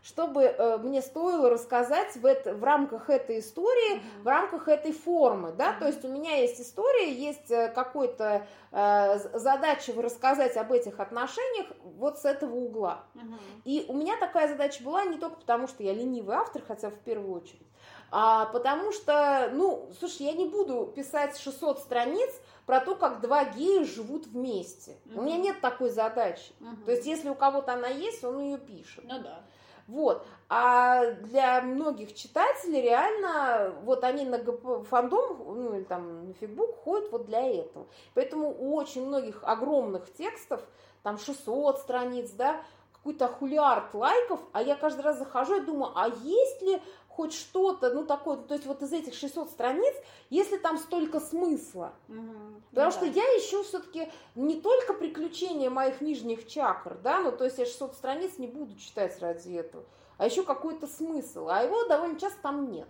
[0.02, 4.22] чтобы э, мне стоило рассказать в, это, в рамках этой истории, mm-hmm.
[4.22, 5.78] в рамках этой формы, да, mm-hmm.
[5.78, 11.68] то есть у меня есть история, есть э, какой-то э, задача рассказать об этих отношениях
[11.84, 13.04] вот с этого угла.
[13.14, 13.38] Mm-hmm.
[13.64, 16.98] И у меня такая задача была не только потому, что я ленивый автор, хотя в
[16.98, 17.66] первую очередь,
[18.10, 22.30] а потому что, ну, слушай, я не буду писать 600 страниц
[22.66, 24.96] про то, как два гея живут вместе.
[25.06, 25.18] Mm-hmm.
[25.18, 26.52] У меня нет такой задачи.
[26.58, 26.84] Mm-hmm.
[26.84, 29.04] То есть, если у кого-то она есть, он ее пишет.
[29.04, 29.42] Ну да.
[29.86, 30.26] Вот.
[30.48, 34.38] А для многих читателей реально, вот они на
[34.84, 37.86] фандом, ну или там на фигбук ходят вот для этого.
[38.14, 40.60] Поэтому у очень многих огромных текстов,
[41.02, 42.62] там 600 страниц, да,
[43.02, 46.80] какой-то хулиард лайков, а я каждый раз захожу и думаю, а есть ли
[47.16, 49.94] хоть что-то, ну, такое, то есть вот из этих 600 страниц,
[50.30, 51.92] если там столько смысла.
[52.08, 52.62] Угу.
[52.70, 53.12] Потому ну, что да.
[53.12, 57.94] я ищу все-таки не только приключения моих нижних чакр, да, ну, то есть я 600
[57.94, 59.84] страниц не буду читать ради этого,
[60.16, 62.88] а еще какой-то смысл, а его довольно часто там нет.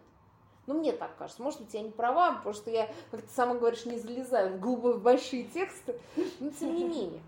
[0.66, 1.42] Ну, мне так кажется.
[1.42, 4.60] Может быть, я не права, потому что я, как ты сама говоришь, не залезаю в
[4.60, 5.98] глубокие большие тексты,
[6.38, 7.20] но тем не менее.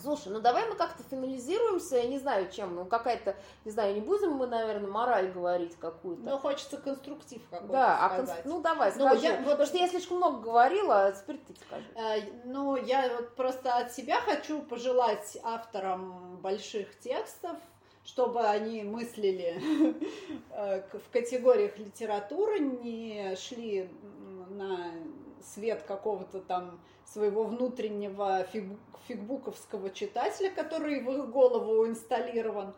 [0.00, 4.00] Слушай, ну давай мы как-то финализируемся, я не знаю, чем, ну какая-то, не знаю, не
[4.00, 6.22] будем мы, наверное, мораль говорить какую-то.
[6.22, 8.30] Ну, хочется конструктив какой-то Да, а конс...
[8.44, 9.50] ну давай, ну, скажи, я, вот...
[9.50, 11.84] потому что я слишком много говорила, а теперь ты скажи.
[11.94, 17.56] Э, ну, я вот просто от себя хочу пожелать авторам больших текстов,
[18.04, 19.62] чтобы они мыслили
[20.50, 23.90] э, в категориях литературы, не шли
[24.50, 24.90] на
[25.44, 28.64] свет какого-то там своего внутреннего фиг,
[29.08, 32.74] фигбуковского читателя, который в их голову инсталлирован,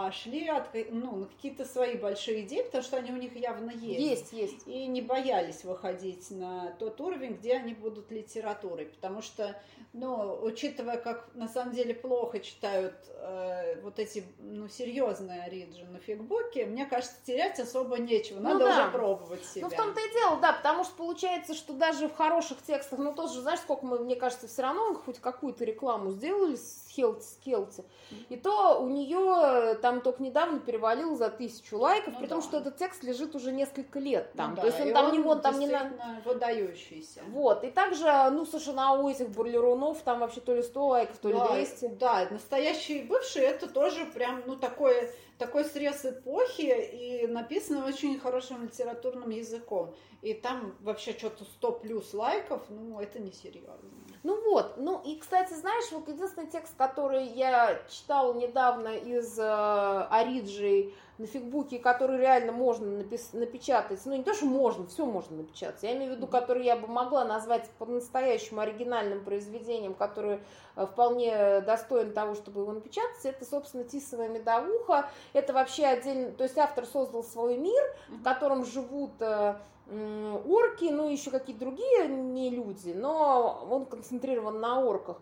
[0.00, 3.70] а шли от, ну, на какие-то свои большие идеи, потому что они у них явно
[3.70, 4.32] есть.
[4.32, 4.66] Есть, есть.
[4.68, 9.60] И не боялись выходить на тот уровень, где они будут литературой, потому что
[9.94, 15.98] но учитывая, как на самом деле плохо читают э, вот эти, ну, серьезные ориджи на
[15.98, 18.38] фигбуке, мне кажется, терять особо нечего.
[18.38, 18.82] Надо ну, да.
[18.82, 19.66] уже пробовать себя.
[19.66, 23.14] Ну, в том-то и дело, да, потому что получается, что даже в хороших текстах, ну,
[23.14, 27.38] тоже, знаешь, сколько мы, мне кажется, все равно хоть какую-то рекламу сделали с Хелти, с
[27.44, 27.84] Келти,
[28.28, 32.34] и то у нее там только недавно перевалил за тысячу лайков, ну, при да.
[32.34, 34.50] том, что этот текст лежит уже несколько лет там.
[34.50, 34.62] Ну, да.
[34.62, 35.92] То есть он и там он не вот там не на
[36.24, 37.22] выдающийся.
[37.28, 37.62] Вот.
[37.62, 41.34] И также, ну, совершенно у этих бурлерунов там вообще то ли 100 лайков, то ли
[41.34, 41.86] да, 200.
[41.98, 48.64] Да, настоящие бывшие это тоже прям, ну, такое такой срез эпохи и написано очень хорошим
[48.64, 49.94] литературным языком.
[50.20, 53.88] И там вообще что-то 100 плюс лайков, ну, это не серьезно.
[54.24, 60.06] Ну вот, ну и, кстати, знаешь, вот единственный текст, который я читала недавно из э,
[60.10, 65.36] Ориджи на фигбуке, который реально можно напис- напечатать, ну не то, что можно, все можно
[65.36, 70.40] напечатать, я имею в виду, который я бы могла назвать по-настоящему оригинальным произведением, которое
[70.74, 76.42] э, вполне достоин того, чтобы его напечатать, это, собственно, Тисовая медовуха, это вообще отдельно, то
[76.42, 79.54] есть автор создал свой мир, в котором живут э,
[79.90, 85.18] орки, ну еще какие-то другие не люди, но он концентрирован на орках.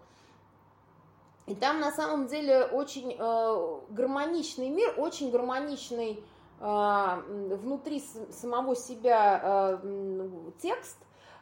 [1.47, 6.25] И там на самом деле очень э, гармоничный мир, очень гармоничный
[6.59, 7.23] э,
[7.55, 8.03] внутри
[8.33, 10.29] самого себя э,
[10.61, 10.99] текст,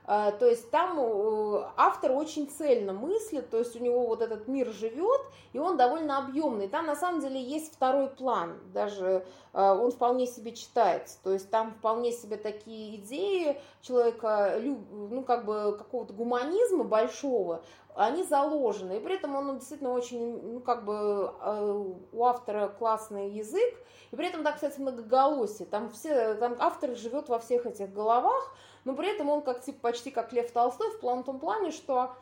[0.06, 4.70] то есть там э, автор очень цельно мыслит, то есть у него вот этот мир
[4.70, 5.20] живет,
[5.54, 6.68] и он довольно объемный.
[6.68, 9.24] Там на самом деле есть второй план, даже
[9.54, 11.16] э, он вполне себе читается.
[11.22, 18.24] То есть там вполне себе такие идеи человека, ну как бы какого-то гуманизма большого, они
[18.24, 18.98] заложены.
[18.98, 23.74] И при этом он действительно очень, ну как бы э, у автора классный язык,
[24.10, 25.66] и при этом, да, кстати, многоголосие.
[25.66, 28.54] Там все, там автор живет во всех этих головах,
[28.84, 32.14] но при этом он как типа почти как Лев Толстой в план, том плане, что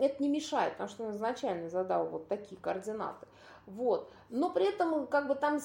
[0.00, 3.26] это не мешает, потому что он изначально задал вот такие координаты.
[3.66, 4.10] Вот.
[4.28, 5.60] Но при этом как бы там,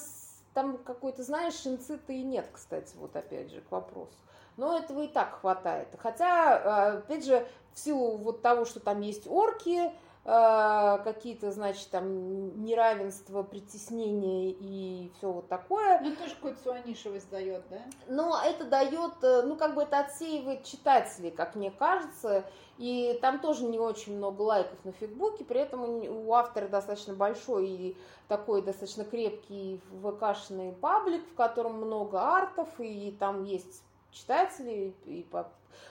[0.54, 4.16] там какой-то, знаешь, шинцита и нет, кстати, вот опять же, к вопросу.
[4.56, 5.88] Но этого и так хватает.
[5.98, 9.92] Хотя, а, опять же, в силу вот того, что там есть орки,
[10.24, 15.98] какие-то, значит, там неравенства, притеснения и все вот такое.
[16.00, 17.78] Ну, тоже какую-то свою нишевость дает, да?
[18.06, 22.44] Но это дает, э, ну, как бы это отсеивает читателей, как мне кажется,
[22.76, 27.68] и там тоже не очень много лайков на Фейсбуке, при этом у автора достаточно большой
[27.68, 27.96] и
[28.28, 35.22] такой достаточно крепкий ВКшный паблик, в котором много артов, и там есть читатели и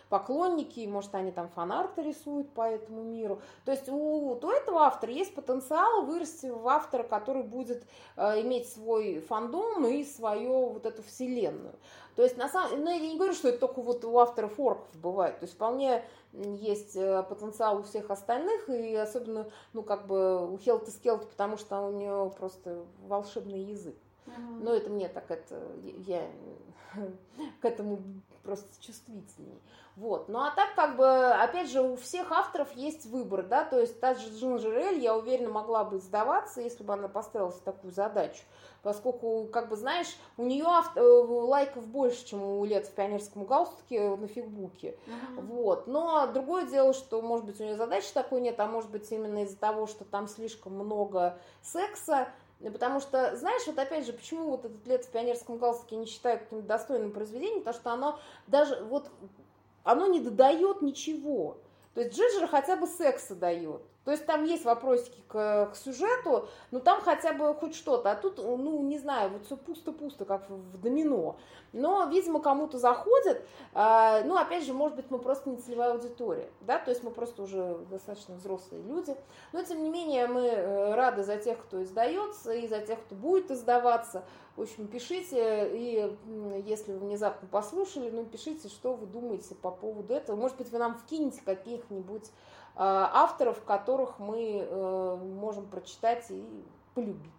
[0.10, 3.42] поклонники, может, они там фанарты рисуют по этому миру.
[3.66, 8.70] То есть у, у этого автора есть потенциал вырасти в автора, который будет э, иметь
[8.70, 11.76] свой фандом и свою вот эту вселенную.
[12.16, 14.94] То есть, на самом ну, я не говорю, что это только вот у авторов орков
[14.96, 15.40] бывает.
[15.40, 16.04] То есть, вполне
[16.34, 21.56] есть э, потенциал у всех остальных, и особенно, ну, как бы у Хелты Скелты, потому
[21.56, 23.96] что у нее просто волшебный язык.
[24.30, 24.64] Mm-hmm.
[24.64, 26.28] Но это мне так, это, я
[27.62, 28.00] к этому
[28.44, 29.62] просто чувствительней.
[29.96, 30.30] Вот.
[30.30, 34.00] Ну а так как бы, опять же, у всех авторов есть выбор, да, то есть
[34.00, 38.42] та же Джинджер Эль, я уверена, могла бы сдаваться, если бы она поставила такую задачу,
[38.82, 40.08] поскольку, как бы, знаешь,
[40.38, 45.42] у нее авто, э, лайков больше, чем у лет в пионерском галстуке на Фейсбуке, uh-huh.
[45.42, 45.88] вот.
[45.88, 49.44] Но другое дело, что, может быть, у нее задачи такой нет, а может быть, именно
[49.44, 52.30] из-за того, что там слишком много секса,
[52.60, 56.44] Потому что, знаешь, вот опять же, почему вот этот лет в пионерском галстуке не считают
[56.44, 59.10] каким-то достойным произведением, потому что оно даже вот
[59.84, 61.58] оно не додает ничего.
[61.94, 63.82] То есть Джиджер хотя бы секса дает.
[64.10, 68.10] То есть там есть вопросики к, к сюжету, но там хотя бы хоть что-то.
[68.10, 71.36] А тут, ну, не знаю, вот все пусто-пусто, как в, домино.
[71.74, 73.46] Но, видимо, кому-то заходит.
[73.76, 77.12] Э, ну, опять же, может быть, мы просто не целевая аудитория, да, то есть мы
[77.12, 79.16] просто уже достаточно взрослые люди.
[79.54, 83.14] Но, тем не менее, мы э, рады за тех, кто издается, и за тех, кто
[83.14, 84.24] будет издаваться.
[84.56, 86.18] В общем, пишите, и
[86.66, 90.36] если вы внезапно послушали, ну, пишите, что вы думаете по поводу этого.
[90.36, 92.32] Может быть, вы нам вкинете каких-нибудь
[92.82, 96.64] авторов, которых мы э, можем прочитать и
[96.94, 97.32] полюбить.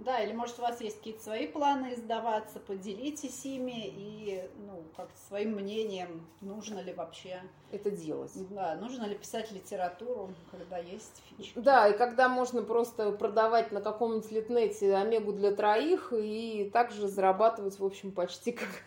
[0.00, 5.18] Да, или может у вас есть какие-то свои планы издаваться, поделитесь ими и, ну, как-то
[5.28, 8.32] своим мнением, нужно ли вообще это делать.
[8.48, 11.52] Да, нужно ли писать литературу, когда есть фичи.
[11.54, 17.78] Да, и когда можно просто продавать на каком-нибудь литнете омегу для троих и также зарабатывать,
[17.78, 18.52] в общем, почти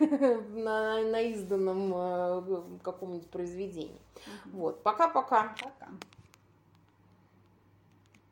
[0.50, 4.00] на, на изданном э, каком-нибудь произведении.
[4.46, 4.58] Угу.
[4.58, 5.54] Вот, пока-пока.
[5.54, 5.68] Пока.
[5.68, 5.74] -пока.
[5.78, 6.13] Пока.